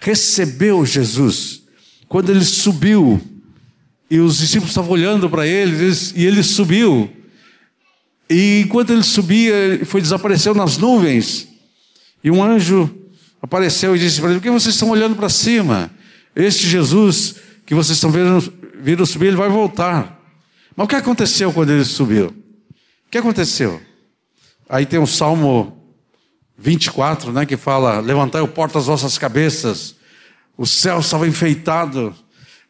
recebeu 0.00 0.84
Jesus 0.84 1.62
quando 2.08 2.30
ele 2.30 2.44
subiu 2.44 3.20
e 4.10 4.18
os 4.18 4.38
discípulos 4.38 4.70
estavam 4.70 4.90
olhando 4.90 5.28
para 5.30 5.46
ele 5.46 5.90
e 6.14 6.26
ele 6.26 6.42
subiu. 6.42 7.10
E 8.28 8.60
enquanto 8.60 8.90
ele 8.90 9.02
subia, 9.02 9.80
foi 9.84 10.00
desapareceu 10.00 10.54
nas 10.54 10.78
nuvens. 10.78 11.48
E 12.22 12.30
um 12.30 12.42
anjo 12.42 12.90
apareceu 13.40 13.94
e 13.94 13.98
disse 13.98 14.20
para 14.20 14.30
ele: 14.30 14.40
Por 14.40 14.44
que 14.44 14.50
vocês 14.50 14.74
estão 14.74 14.90
olhando 14.90 15.14
para 15.14 15.28
cima? 15.28 15.90
Este 16.34 16.66
Jesus 16.66 17.36
que 17.66 17.74
vocês 17.74 17.96
estão 17.96 18.10
vendo, 18.10 18.52
vindo 18.80 19.06
subir, 19.06 19.28
ele 19.28 19.36
vai 19.36 19.48
voltar. 19.48 20.20
Mas 20.76 20.84
o 20.84 20.88
que 20.88 20.96
aconteceu 20.96 21.52
quando 21.52 21.70
ele 21.70 21.84
subiu? 21.84 22.43
Que 23.14 23.18
aconteceu? 23.18 23.80
Aí 24.68 24.84
tem 24.84 24.98
o 24.98 25.06
Salmo 25.06 25.80
24, 26.58 27.30
né, 27.30 27.46
que 27.46 27.56
fala: 27.56 28.00
Levantai 28.00 28.42
o 28.42 28.48
porta 28.48 28.76
as 28.76 28.86
vossas 28.86 29.16
cabeças, 29.16 29.94
o 30.58 30.66
céu 30.66 30.98
estava 30.98 31.24
enfeitado, 31.28 32.12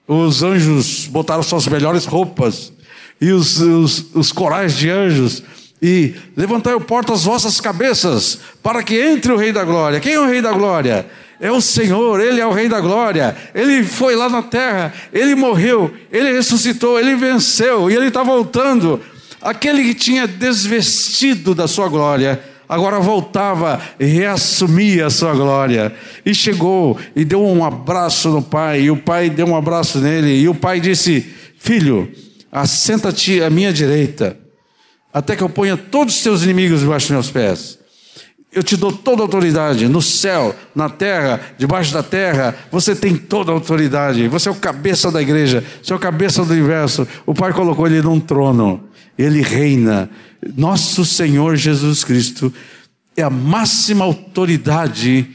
os 0.06 0.42
anjos 0.42 1.06
botaram 1.06 1.42
suas 1.42 1.66
melhores 1.66 2.04
roupas, 2.04 2.74
e 3.18 3.32
os, 3.32 3.58
os, 3.58 4.14
os 4.14 4.32
corais 4.32 4.76
de 4.76 4.90
anjos, 4.90 5.42
e 5.80 6.14
levantai 6.36 6.74
o 6.74 6.80
porta 6.82 7.14
as 7.14 7.24
vossas 7.24 7.58
cabeças, 7.58 8.38
para 8.62 8.82
que 8.82 9.00
entre 9.00 9.32
o 9.32 9.38
Rei 9.38 9.50
da 9.50 9.64
Glória. 9.64 9.98
Quem 9.98 10.12
é 10.12 10.20
o 10.20 10.26
Rei 10.26 10.42
da 10.42 10.52
Glória? 10.52 11.06
É 11.40 11.50
o 11.50 11.62
Senhor, 11.62 12.20
Ele 12.20 12.38
é 12.38 12.46
o 12.46 12.52
Rei 12.52 12.68
da 12.68 12.82
Glória. 12.82 13.34
Ele 13.54 13.82
foi 13.82 14.14
lá 14.14 14.28
na 14.28 14.42
terra, 14.42 14.92
Ele 15.10 15.34
morreu, 15.34 15.90
Ele 16.12 16.32
ressuscitou, 16.32 17.00
Ele 17.00 17.16
venceu 17.16 17.90
e 17.90 17.94
Ele 17.94 18.08
está 18.08 18.22
voltando. 18.22 19.00
Aquele 19.44 19.84
que 19.84 19.92
tinha 19.92 20.26
desvestido 20.26 21.54
da 21.54 21.68
sua 21.68 21.86
glória, 21.86 22.42
agora 22.66 22.98
voltava 22.98 23.78
e 24.00 24.06
reassumia 24.06 25.04
a 25.04 25.10
sua 25.10 25.34
glória. 25.34 25.94
E 26.24 26.34
chegou 26.34 26.98
e 27.14 27.26
deu 27.26 27.44
um 27.44 27.62
abraço 27.62 28.30
no 28.30 28.40
pai, 28.40 28.84
e 28.84 28.90
o 28.90 28.96
pai 28.96 29.28
deu 29.28 29.46
um 29.46 29.54
abraço 29.54 29.98
nele, 29.98 30.40
e 30.40 30.48
o 30.48 30.54
pai 30.54 30.80
disse: 30.80 31.20
Filho, 31.58 32.10
assenta-te 32.50 33.42
à 33.42 33.50
minha 33.50 33.70
direita, 33.70 34.34
até 35.12 35.36
que 35.36 35.42
eu 35.42 35.50
ponha 35.50 35.76
todos 35.76 36.16
os 36.16 36.22
teus 36.22 36.42
inimigos 36.42 36.80
debaixo 36.80 37.08
dos 37.08 37.12
meus 37.12 37.30
pés. 37.30 37.78
Eu 38.50 38.62
te 38.62 38.78
dou 38.78 38.92
toda 38.92 39.20
a 39.20 39.24
autoridade 39.24 39.88
no 39.88 40.00
céu, 40.00 40.54
na 40.74 40.88
terra, 40.88 41.40
debaixo 41.58 41.92
da 41.92 42.04
terra. 42.04 42.54
Você 42.70 42.94
tem 42.94 43.16
toda 43.16 43.50
a 43.50 43.54
autoridade. 43.54 44.28
Você 44.28 44.48
é 44.48 44.52
o 44.52 44.54
cabeça 44.54 45.10
da 45.10 45.20
igreja, 45.20 45.62
você 45.82 45.92
é 45.92 45.96
o 45.96 45.98
cabeça 45.98 46.44
do 46.44 46.52
universo. 46.52 47.06
O 47.26 47.34
Pai 47.34 47.52
colocou 47.52 47.84
ele 47.84 48.00
num 48.00 48.20
trono. 48.20 48.93
Ele 49.18 49.40
reina. 49.42 50.10
Nosso 50.56 51.04
Senhor 51.04 51.56
Jesus 51.56 52.04
Cristo 52.04 52.52
é 53.16 53.22
a 53.22 53.30
máxima 53.30 54.04
autoridade 54.04 55.28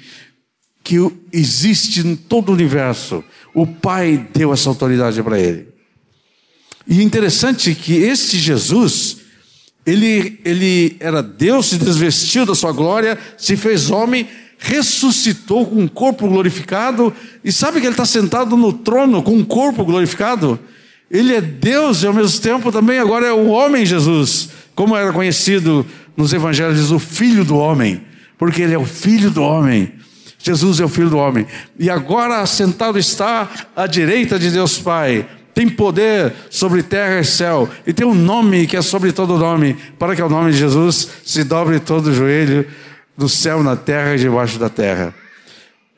que 0.83 0.95
existe 1.31 2.01
em 2.01 2.15
todo 2.15 2.49
o 2.49 2.53
universo. 2.53 3.23
O 3.53 3.65
Pai 3.65 4.27
deu 4.33 4.53
essa 4.53 4.69
autoridade 4.69 5.21
para 5.21 5.39
ele. 5.39 5.67
E 6.87 6.99
é 6.99 7.03
interessante 7.03 7.75
que 7.75 7.93
este 7.93 8.37
Jesus, 8.37 9.17
ele, 9.85 10.39
ele 10.43 10.97
era 10.99 11.21
Deus, 11.21 11.67
se 11.67 11.77
desvestiu 11.77 12.45
da 12.45 12.55
sua 12.55 12.71
glória, 12.71 13.17
se 13.37 13.55
fez 13.55 13.91
homem, 13.91 14.27
ressuscitou 14.57 15.67
com 15.67 15.75
um 15.75 15.87
corpo 15.87 16.27
glorificado, 16.27 17.13
e 17.43 17.51
sabe 17.51 17.79
que 17.79 17.85
ele 17.85 17.93
está 17.93 18.05
sentado 18.05 18.57
no 18.57 18.73
trono 18.73 19.21
com 19.21 19.33
um 19.33 19.45
corpo 19.45 19.85
glorificado? 19.85 20.59
Ele 21.09 21.33
é 21.33 21.41
Deus 21.41 22.03
e 22.03 22.07
ao 22.07 22.13
mesmo 22.13 22.39
tempo 22.39 22.71
também 22.71 22.99
agora 22.99 23.25
é 23.25 23.33
o 23.33 23.47
homem 23.47 23.85
Jesus, 23.85 24.49
como 24.75 24.95
era 24.95 25.11
conhecido 25.11 25.85
nos 26.15 26.33
evangelhos, 26.33 26.91
o 26.91 26.99
filho 26.99 27.43
do 27.43 27.57
homem, 27.57 28.01
porque 28.37 28.61
ele 28.61 28.73
é 28.73 28.77
o 28.77 28.85
filho 28.85 29.31
do 29.31 29.41
homem. 29.41 29.93
Jesus 30.41 30.79
é 30.79 30.85
o 30.85 30.89
filho 30.89 31.09
do 31.09 31.17
homem. 31.17 31.45
E 31.77 31.89
agora 31.89 32.45
sentado 32.45 32.97
está 32.97 33.49
à 33.75 33.85
direita 33.85 34.39
de 34.39 34.49
Deus 34.49 34.77
Pai. 34.77 35.27
Tem 35.53 35.67
poder 35.67 36.33
sobre 36.49 36.81
terra 36.81 37.19
e 37.19 37.25
céu. 37.25 37.69
E 37.85 37.91
tem 37.91 38.07
um 38.07 38.15
nome 38.15 38.65
que 38.65 38.77
é 38.77 38.81
sobre 38.81 39.11
todo 39.11 39.37
nome, 39.37 39.75
para 39.97 40.15
que 40.15 40.21
o 40.21 40.29
nome 40.29 40.51
de 40.51 40.57
Jesus 40.57 41.09
se 41.25 41.43
dobre 41.43 41.79
todo 41.79 42.07
o 42.07 42.13
joelho 42.13 42.65
do 43.17 43.27
céu, 43.27 43.61
na 43.61 43.75
terra 43.75 44.15
e 44.15 44.19
debaixo 44.19 44.57
da 44.57 44.69
terra. 44.69 45.13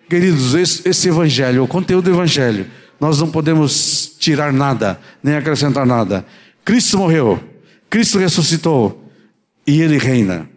Queridos, 0.10 0.56
esse, 0.56 0.90
esse 0.90 1.08
evangelho, 1.08 1.64
o 1.64 1.68
conteúdo 1.68 2.06
do 2.06 2.16
evangelho, 2.16 2.66
nós 3.02 3.20
não 3.20 3.32
podemos 3.32 4.16
tirar 4.20 4.54
nada, 4.54 5.00
nem 5.24 5.34
acrescentar 5.34 5.88
nada. 5.88 6.24
Cristo 6.64 7.00
morreu, 7.00 7.44
Cristo 7.90 8.20
ressuscitou 8.20 9.12
e 9.66 9.82
Ele 9.82 9.98
reina. 9.98 10.48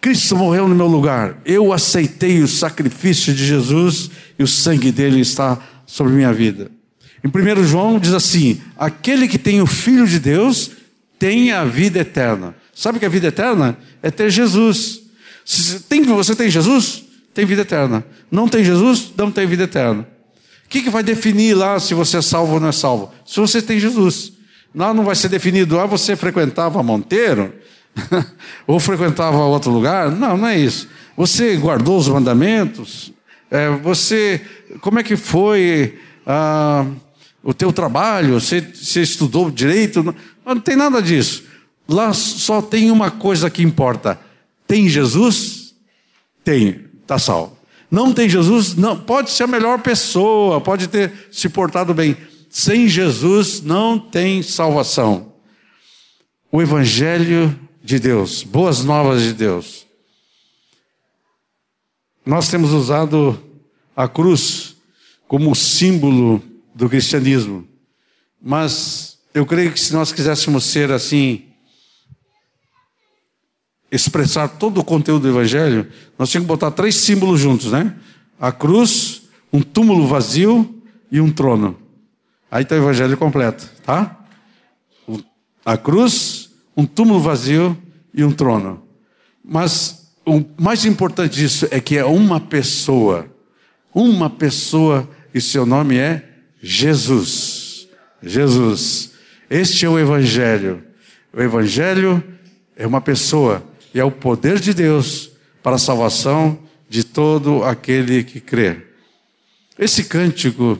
Cristo 0.00 0.34
morreu 0.34 0.66
no 0.66 0.74
meu 0.74 0.86
lugar. 0.86 1.36
Eu 1.44 1.70
aceitei 1.70 2.42
o 2.42 2.48
sacrifício 2.48 3.34
de 3.34 3.46
Jesus 3.46 4.10
e 4.38 4.42
o 4.42 4.48
sangue 4.48 4.90
dele 4.90 5.20
está 5.20 5.58
sobre 5.84 6.14
minha 6.14 6.32
vida. 6.32 6.70
Em 7.22 7.28
1 7.28 7.64
João 7.64 7.98
diz 7.98 8.14
assim: 8.14 8.58
aquele 8.78 9.28
que 9.28 9.38
tem 9.38 9.60
o 9.60 9.66
Filho 9.66 10.08
de 10.08 10.18
Deus 10.18 10.70
tem 11.18 11.52
a 11.52 11.62
vida 11.62 11.98
eterna. 11.98 12.54
Sabe 12.74 12.98
que 12.98 13.04
a 13.04 13.10
vida 13.10 13.26
eterna 13.28 13.76
é 14.02 14.10
ter 14.10 14.30
Jesus. 14.30 15.02
Se 15.44 15.80
tem, 15.80 16.02
você 16.04 16.34
tem 16.34 16.48
Jesus, 16.48 17.04
tem 17.34 17.44
vida 17.44 17.60
eterna. 17.60 18.02
Não 18.30 18.48
tem 18.48 18.64
Jesus, 18.64 19.12
não 19.14 19.30
tem 19.30 19.46
vida 19.46 19.64
eterna 19.64 20.06
que, 20.72 20.82
que 20.82 20.90
vai 20.90 21.02
definir 21.02 21.54
lá 21.54 21.78
se 21.78 21.92
você 21.92 22.16
é 22.16 22.22
salvo 22.22 22.54
ou 22.54 22.60
não 22.60 22.68
é 22.68 22.72
salvo? 22.72 23.12
Se 23.26 23.38
você 23.38 23.60
tem 23.60 23.78
Jesus. 23.78 24.32
Lá 24.74 24.94
não 24.94 25.04
vai 25.04 25.14
ser 25.14 25.28
definido, 25.28 25.78
ah, 25.78 25.84
você 25.84 26.16
frequentava 26.16 26.82
Monteiro? 26.82 27.52
ou 28.66 28.80
frequentava 28.80 29.36
outro 29.36 29.70
lugar? 29.70 30.10
Não, 30.10 30.34
não 30.34 30.48
é 30.48 30.58
isso. 30.58 30.88
Você 31.14 31.56
guardou 31.56 31.98
os 31.98 32.08
mandamentos? 32.08 33.12
É, 33.50 33.68
você, 33.68 34.40
como 34.80 34.98
é 34.98 35.02
que 35.02 35.14
foi 35.14 35.98
ah, 36.26 36.86
o 37.42 37.52
teu 37.52 37.70
trabalho? 37.70 38.40
Você, 38.40 38.62
você 38.62 39.02
estudou 39.02 39.50
direito? 39.50 40.02
Não, 40.02 40.14
não 40.46 40.58
tem 40.58 40.74
nada 40.74 41.02
disso. 41.02 41.44
Lá 41.86 42.14
só 42.14 42.62
tem 42.62 42.90
uma 42.90 43.10
coisa 43.10 43.50
que 43.50 43.62
importa. 43.62 44.18
Tem 44.66 44.88
Jesus? 44.88 45.74
Tem, 46.42 46.86
está 47.02 47.18
salvo. 47.18 47.58
Não 47.92 48.10
tem 48.10 48.26
Jesus, 48.26 48.74
não, 48.74 48.98
pode 48.98 49.30
ser 49.30 49.42
a 49.42 49.46
melhor 49.46 49.82
pessoa, 49.82 50.62
pode 50.62 50.88
ter 50.88 51.28
se 51.30 51.46
portado 51.50 51.92
bem. 51.92 52.16
Sem 52.48 52.88
Jesus 52.88 53.60
não 53.60 53.98
tem 53.98 54.42
salvação. 54.42 55.34
O 56.50 56.62
Evangelho 56.62 57.54
de 57.84 57.98
Deus, 57.98 58.42
boas 58.44 58.82
novas 58.82 59.20
de 59.20 59.34
Deus. 59.34 59.86
Nós 62.24 62.48
temos 62.48 62.72
usado 62.72 63.38
a 63.94 64.08
cruz 64.08 64.74
como 65.28 65.54
símbolo 65.54 66.42
do 66.74 66.88
cristianismo, 66.88 67.68
mas 68.40 69.18
eu 69.34 69.44
creio 69.44 69.70
que 69.70 69.80
se 69.80 69.92
nós 69.92 70.12
quiséssemos 70.12 70.64
ser 70.64 70.90
assim, 70.90 71.44
expressar 73.92 74.48
todo 74.48 74.80
o 74.80 74.84
conteúdo 74.84 75.24
do 75.24 75.28
Evangelho, 75.28 75.86
nós 76.18 76.30
tínhamos 76.30 76.46
que 76.46 76.54
botar 76.54 76.70
três 76.70 76.94
símbolos 76.96 77.38
juntos, 77.38 77.70
né? 77.70 77.94
A 78.40 78.50
cruz, 78.50 79.24
um 79.52 79.60
túmulo 79.60 80.06
vazio 80.06 80.82
e 81.10 81.20
um 81.20 81.30
trono. 81.30 81.78
Aí 82.50 82.62
está 82.62 82.74
o 82.74 82.78
Evangelho 82.78 83.18
completo, 83.18 83.70
tá? 83.84 84.18
A 85.62 85.76
cruz, 85.76 86.50
um 86.74 86.86
túmulo 86.86 87.20
vazio 87.20 87.76
e 88.14 88.24
um 88.24 88.32
trono. 88.32 88.82
Mas 89.44 90.10
o 90.24 90.42
mais 90.58 90.86
importante 90.86 91.34
disso 91.34 91.68
é 91.70 91.78
que 91.78 91.98
é 91.98 92.04
uma 92.04 92.40
pessoa. 92.40 93.26
Uma 93.94 94.30
pessoa 94.30 95.08
e 95.34 95.40
seu 95.40 95.66
nome 95.66 95.98
é 95.98 96.26
Jesus. 96.62 97.86
Jesus. 98.22 99.12
Este 99.50 99.84
é 99.84 99.88
o 99.88 99.98
Evangelho. 99.98 100.82
O 101.32 101.42
Evangelho 101.42 102.24
é 102.74 102.86
uma 102.86 103.00
pessoa 103.00 103.62
e 103.94 104.00
é 104.00 104.04
o 104.04 104.10
poder 104.10 104.58
de 104.58 104.72
Deus 104.72 105.30
para 105.62 105.76
a 105.76 105.78
salvação 105.78 106.58
de 106.88 107.04
todo 107.04 107.64
aquele 107.64 108.24
que 108.24 108.40
crê. 108.40 108.82
Esse 109.78 110.04
cântico, 110.04 110.78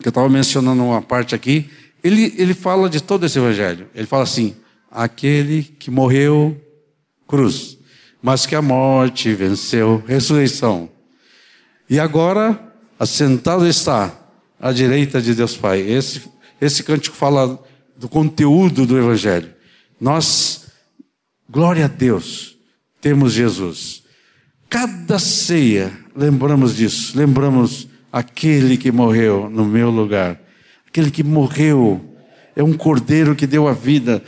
que 0.00 0.08
eu 0.08 0.10
estava 0.10 0.28
mencionando 0.28 0.82
uma 0.82 1.02
parte 1.02 1.34
aqui, 1.34 1.70
ele, 2.02 2.34
ele 2.38 2.54
fala 2.54 2.88
de 2.88 3.02
todo 3.02 3.26
esse 3.26 3.38
Evangelho. 3.38 3.88
Ele 3.94 4.06
fala 4.06 4.22
assim: 4.22 4.56
aquele 4.90 5.62
que 5.62 5.90
morreu, 5.90 6.58
cruz, 7.26 7.78
mas 8.22 8.46
que 8.46 8.54
a 8.54 8.62
morte 8.62 9.32
venceu, 9.34 10.02
ressurreição. 10.06 10.88
E 11.88 11.98
agora, 11.98 12.58
assentado 12.98 13.66
está 13.66 14.12
à 14.60 14.72
direita 14.72 15.20
de 15.20 15.34
Deus 15.34 15.56
Pai. 15.56 15.80
Esse, 15.80 16.22
esse 16.60 16.82
cântico 16.82 17.16
fala 17.16 17.62
do 17.96 18.08
conteúdo 18.08 18.86
do 18.86 18.98
Evangelho. 18.98 19.54
Nós, 20.00 20.66
glória 21.48 21.86
a 21.86 21.88
Deus, 21.88 22.56
temos 23.00 23.32
Jesus. 23.32 24.02
Cada 24.68 25.18
ceia, 25.18 25.92
lembramos 26.14 26.76
disso, 26.76 27.16
lembramos 27.16 27.88
aquele 28.12 28.76
que 28.76 28.92
morreu 28.92 29.48
no 29.48 29.64
meu 29.64 29.90
lugar, 29.90 30.40
aquele 30.86 31.10
que 31.10 31.22
morreu, 31.22 32.04
é 32.54 32.62
um 32.62 32.72
cordeiro 32.72 33.36
que 33.36 33.46
deu 33.46 33.68
a 33.68 33.72
vida. 33.72 34.22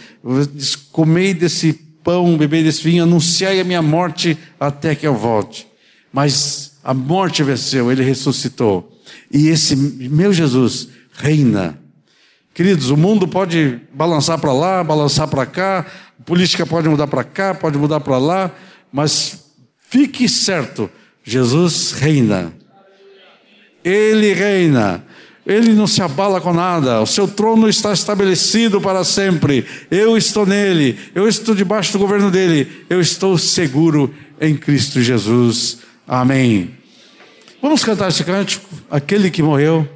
Comei 0.93 1.35
desse 1.35 1.73
pão, 1.73 2.39
bebei 2.39 2.63
desse 2.63 2.83
vinho, 2.83 3.03
anunciai 3.03 3.61
a 3.61 3.65
minha 3.65 3.83
morte 3.83 4.39
até 4.59 4.95
que 4.95 5.07
eu 5.07 5.15
volte. 5.15 5.67
Mas 6.13 6.79
a 6.83 6.95
morte 6.95 7.43
venceu, 7.43 7.91
ele 7.91 8.03
ressuscitou. 8.03 8.97
E 9.31 9.49
esse 9.49 9.77
meu 9.77 10.33
Jesus 10.33 10.89
reina. 11.13 11.79
Queridos, 12.55 12.91
o 12.91 12.97
mundo 12.97 13.29
pode 13.29 13.81
balançar 13.93 14.39
para 14.39 14.53
lá, 14.53 14.83
balançar 14.83 15.29
para 15.29 15.47
cá, 15.47 15.87
política 16.31 16.65
pode 16.65 16.89
mudar 16.89 17.09
para 17.09 17.25
cá, 17.25 17.53
pode 17.53 17.77
mudar 17.77 17.99
para 17.99 18.17
lá, 18.17 18.53
mas 18.93 19.51
fique 19.89 20.29
certo, 20.29 20.89
Jesus 21.25 21.91
reina. 21.91 22.53
Ele 23.85 24.33
reina. 24.33 25.05
Ele 25.45 25.73
não 25.73 25.89
se 25.89 26.01
abala 26.01 26.41
com 26.41 26.53
nada. 26.53 27.01
O 27.01 27.07
seu 27.07 27.27
trono 27.27 27.69
está 27.69 27.93
estabelecido 27.93 28.81
para 28.81 29.03
sempre. 29.03 29.67
Eu 29.91 30.17
estou 30.17 30.47
nele. 30.47 30.97
Eu 31.17 31.27
estou 31.27 31.53
debaixo 31.53 31.93
do 31.95 31.99
governo 31.99 32.31
dele. 32.31 32.85
Eu 32.89 33.01
estou 33.01 33.37
seguro 33.37 34.15
em 34.41 34.55
Cristo 34.55 35.03
Jesus. 35.03 35.79
Amém. 36.07 36.77
Vamos 37.61 37.83
cantar 37.83 38.09
esse 38.09 38.23
cântico. 38.23 38.69
Aquele 38.89 39.33
que 39.33 39.43
morreu, 39.43 39.89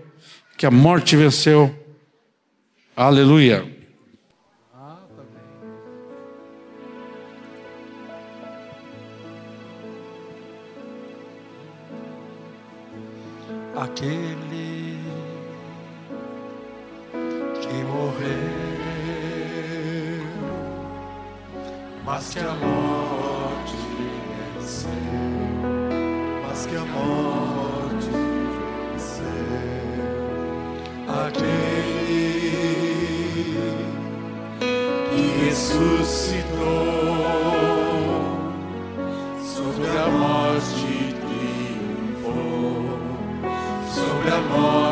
que 0.56 0.66
a 0.66 0.70
morte 0.70 1.14
venceu. 1.14 1.72
Aleluia. 2.96 3.73
Aquele 13.96 14.98
que 17.62 17.76
morreu, 17.84 18.26
mas 22.04 22.34
que 22.34 22.40
a 22.40 22.54
morte 22.54 23.76
venceu, 24.56 24.90
mas 26.42 26.66
que 26.66 26.74
a 26.74 26.84
morte 26.84 28.10
venceu. 28.90 29.22
Aquele 31.06 32.26
que 35.08 35.22
ressuscitou 35.44 36.56
sobre 39.40 39.86
a 39.86 40.08
morte 40.08 40.93
sobre 44.54 44.83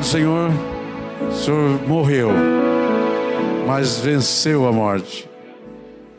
Obrigado, 0.00 0.04
Senhor. 0.04 0.50
O 1.28 1.32
Senhor 1.32 1.80
morreu, 1.86 2.30
mas 3.66 3.98
venceu 3.98 4.66
a 4.66 4.72
morte. 4.72 5.28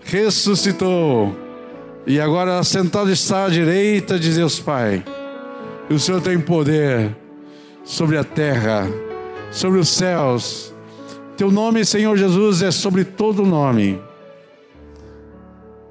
Ressuscitou. 0.03 1.35
E 2.05 2.19
agora 2.19 2.63
sentado 2.63 3.11
está 3.11 3.45
à 3.45 3.49
direita 3.49 4.19
de 4.19 4.33
Deus 4.33 4.59
Pai. 4.59 5.03
E 5.89 5.93
o 5.93 5.99
Senhor 5.99 6.21
tem 6.21 6.39
poder 6.39 7.15
sobre 7.83 8.17
a 8.17 8.23
terra, 8.23 8.87
sobre 9.51 9.79
os 9.79 9.89
céus. 9.89 10.73
Teu 11.35 11.51
nome, 11.51 11.83
Senhor 11.83 12.15
Jesus, 12.17 12.61
é 12.61 12.71
sobre 12.71 13.03
todo 13.03 13.45
nome. 13.45 13.99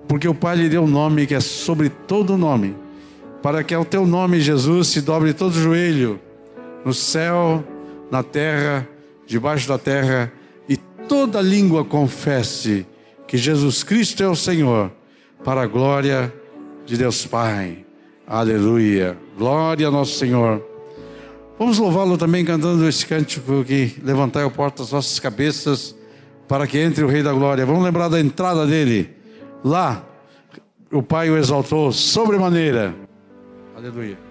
Porque 0.09 0.29
o 0.29 0.35
Pai 0.35 0.57
lhe 0.57 0.68
deu 0.68 0.83
um 0.83 0.88
nome 0.88 1.26
que 1.26 1.35
é 1.35 1.40
sobre 1.40 1.88
todo 1.88 2.38
nome. 2.38 2.76
Para 3.42 3.64
que 3.64 3.74
ao 3.74 3.85
teu 3.85 4.07
nome, 4.07 4.40
Jesus, 4.40 4.88
se 4.88 5.00
dobre 5.00 5.33
todo 5.33 5.53
joelho 5.53 6.20
no 6.85 6.94
céu, 6.94 7.62
na 8.11 8.23
terra, 8.23 8.88
debaixo 9.27 9.68
da 9.68 9.79
terra, 9.79 10.33
e 10.68 10.77
toda 10.77 11.40
língua 11.40 11.85
confesse 11.85 12.87
que 13.27 13.37
Jesus 13.37 13.83
Cristo 13.83 14.23
é 14.23 14.29
o 14.29 14.35
Senhor, 14.35 14.90
para 15.44 15.62
a 15.62 15.66
glória 15.66 16.33
de 16.85 16.96
Deus 16.96 17.25
Pai. 17.25 17.85
Aleluia. 18.27 19.16
Glória 19.38 19.87
ao 19.87 19.92
nosso 19.92 20.18
Senhor. 20.18 20.62
Vamos 21.59 21.79
louvá-lo 21.79 22.16
também 22.16 22.44
cantando 22.44 22.88
esse 22.88 23.07
cântico 23.07 23.62
que 23.64 23.94
levantai 24.03 24.44
a 24.44 24.51
porta 24.51 24.83
as 24.83 24.90
vossas 24.90 25.18
cabeças 25.18 25.94
para 26.49 26.66
que 26.66 26.79
entre 26.79 27.05
o 27.05 27.07
Rei 27.07 27.23
da 27.23 27.33
Glória. 27.33 27.66
Vamos 27.66 27.85
lembrar 27.85 28.09
da 28.09 28.18
entrada 28.18 28.66
dele. 28.66 29.11
Lá 29.62 30.05
o 30.90 31.03
Pai 31.03 31.31
o 31.31 31.37
exaltou 31.37 31.92
sobremaneira. 31.92 32.94
Aleluia. 33.77 34.29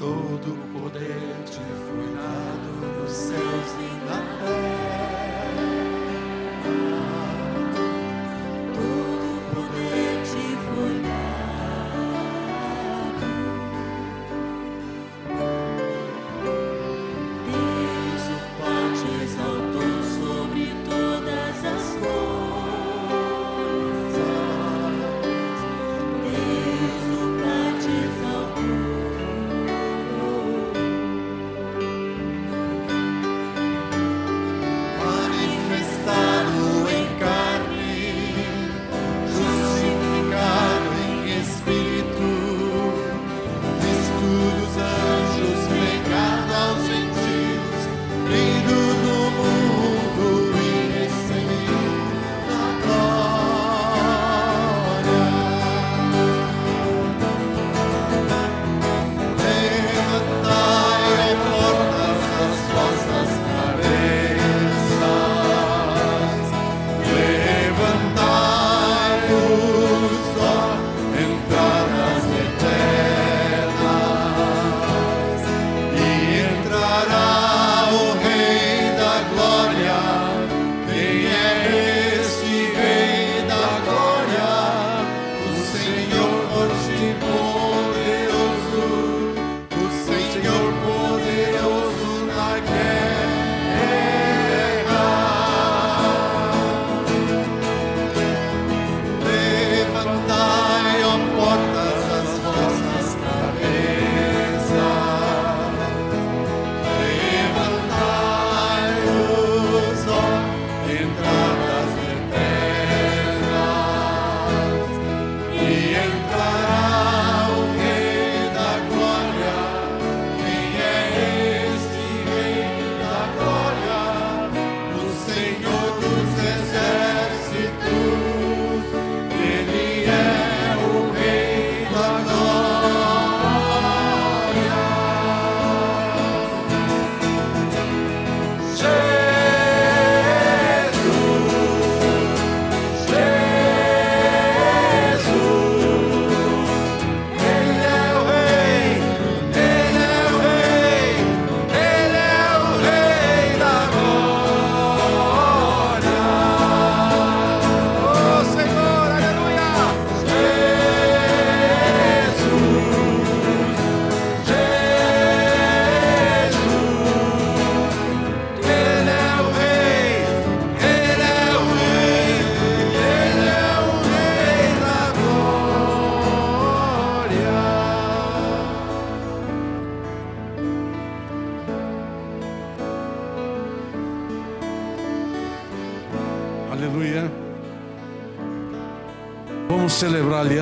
Todo 0.00 0.54
o 0.54 0.80
poder 0.80 1.44
te 1.44 1.60
foi 1.60 2.08
dado 2.16 2.70
nos 3.02 3.12
céus 3.12 3.70
e 3.78 3.90
na 4.06 4.18
terra. 4.40 4.80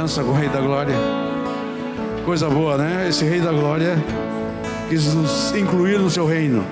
Aliança 0.08 0.24
com 0.24 0.30
o 0.30 0.34
Rei 0.34 0.48
da 0.48 0.60
Glória. 0.60 0.94
Coisa 2.24 2.48
boa, 2.48 2.78
né? 2.78 3.06
Esse 3.08 3.24
Rei 3.26 3.40
da 3.40 3.52
Glória 3.52 4.02
quis 4.88 5.12
nos 5.12 5.54
incluir 5.54 5.98
no 5.98 6.08
seu 6.08 6.26
reino, 6.26 6.64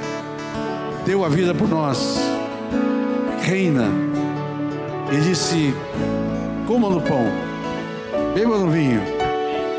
deu 1.05 1.23
a 1.23 1.29
vida 1.29 1.55
por 1.55 1.69
nós, 1.69 2.19
reina, 3.43 3.91
e 5.13 5.21
disse: 5.21 5.75
coma 6.67 6.89
no 6.89 7.01
pão, 7.03 7.27
beba 8.35 8.57
no 8.57 8.71
vinho, 8.71 9.03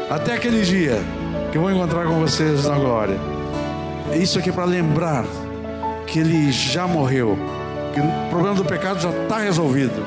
até 0.10 0.34
aquele 0.34 0.62
dia 0.62 1.02
que 1.52 1.58
vou 1.58 1.72
encontrar 1.72 2.06
com 2.06 2.20
vocês 2.20 2.65
na 2.65 2.76
glória. 2.76 3.17
Isso 4.13 4.38
aqui 4.38 4.52
é 4.52 4.54
para 4.54 4.65
lembrar 4.65 5.26
que 6.06 6.20
ele 6.20 6.52
já 6.52 6.88
morreu, 6.88 7.38
que 7.93 8.00
o 8.00 8.30
problema 8.30 8.56
do 8.56 8.63
pecado 8.63 9.00
já 9.00 9.10
está 9.10 9.39
resolvido, 9.39 10.06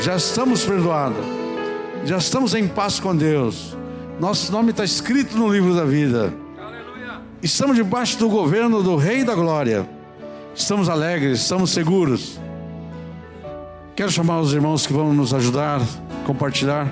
já 0.00 0.16
estamos 0.16 0.64
perdoados 0.64 1.41
já 2.04 2.18
estamos 2.18 2.54
em 2.54 2.66
paz 2.66 2.98
com 2.98 3.14
Deus. 3.14 3.76
Nosso 4.18 4.50
nome 4.52 4.70
está 4.70 4.84
escrito 4.84 5.36
no 5.36 5.52
livro 5.52 5.74
da 5.74 5.84
vida. 5.84 6.32
Aleluia. 6.58 7.20
Estamos 7.42 7.76
debaixo 7.76 8.18
do 8.18 8.28
governo 8.28 8.82
do 8.82 8.96
Rei 8.96 9.24
da 9.24 9.34
Glória. 9.34 9.88
Estamos 10.54 10.88
alegres, 10.88 11.40
estamos 11.40 11.70
seguros. 11.70 12.38
Quero 13.94 14.10
chamar 14.10 14.40
os 14.40 14.52
irmãos 14.52 14.86
que 14.86 14.92
vão 14.92 15.12
nos 15.12 15.32
ajudar 15.32 15.80
compartilhar 16.22 16.86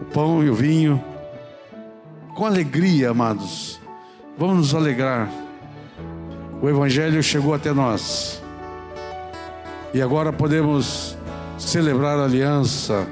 o 0.00 0.04
pão 0.06 0.42
e 0.42 0.50
o 0.50 0.54
vinho. 0.54 1.02
Com 2.34 2.46
alegria, 2.46 3.10
amados. 3.10 3.80
Vamos 4.36 4.56
nos 4.56 4.74
alegrar. 4.74 5.30
O 6.60 6.68
Evangelho 6.68 7.22
chegou 7.22 7.54
até 7.54 7.72
nós. 7.72 8.42
E 9.92 10.02
agora 10.02 10.32
podemos 10.32 11.16
celebrar 11.58 12.18
a 12.18 12.24
aliança 12.24 13.06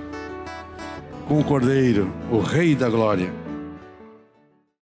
com 1.33 1.41
o 1.41 1.45
Cordeiro, 1.45 2.13
o 2.31 2.41
Rei 2.41 2.75
da 2.75 2.91
Glória. 2.91 3.33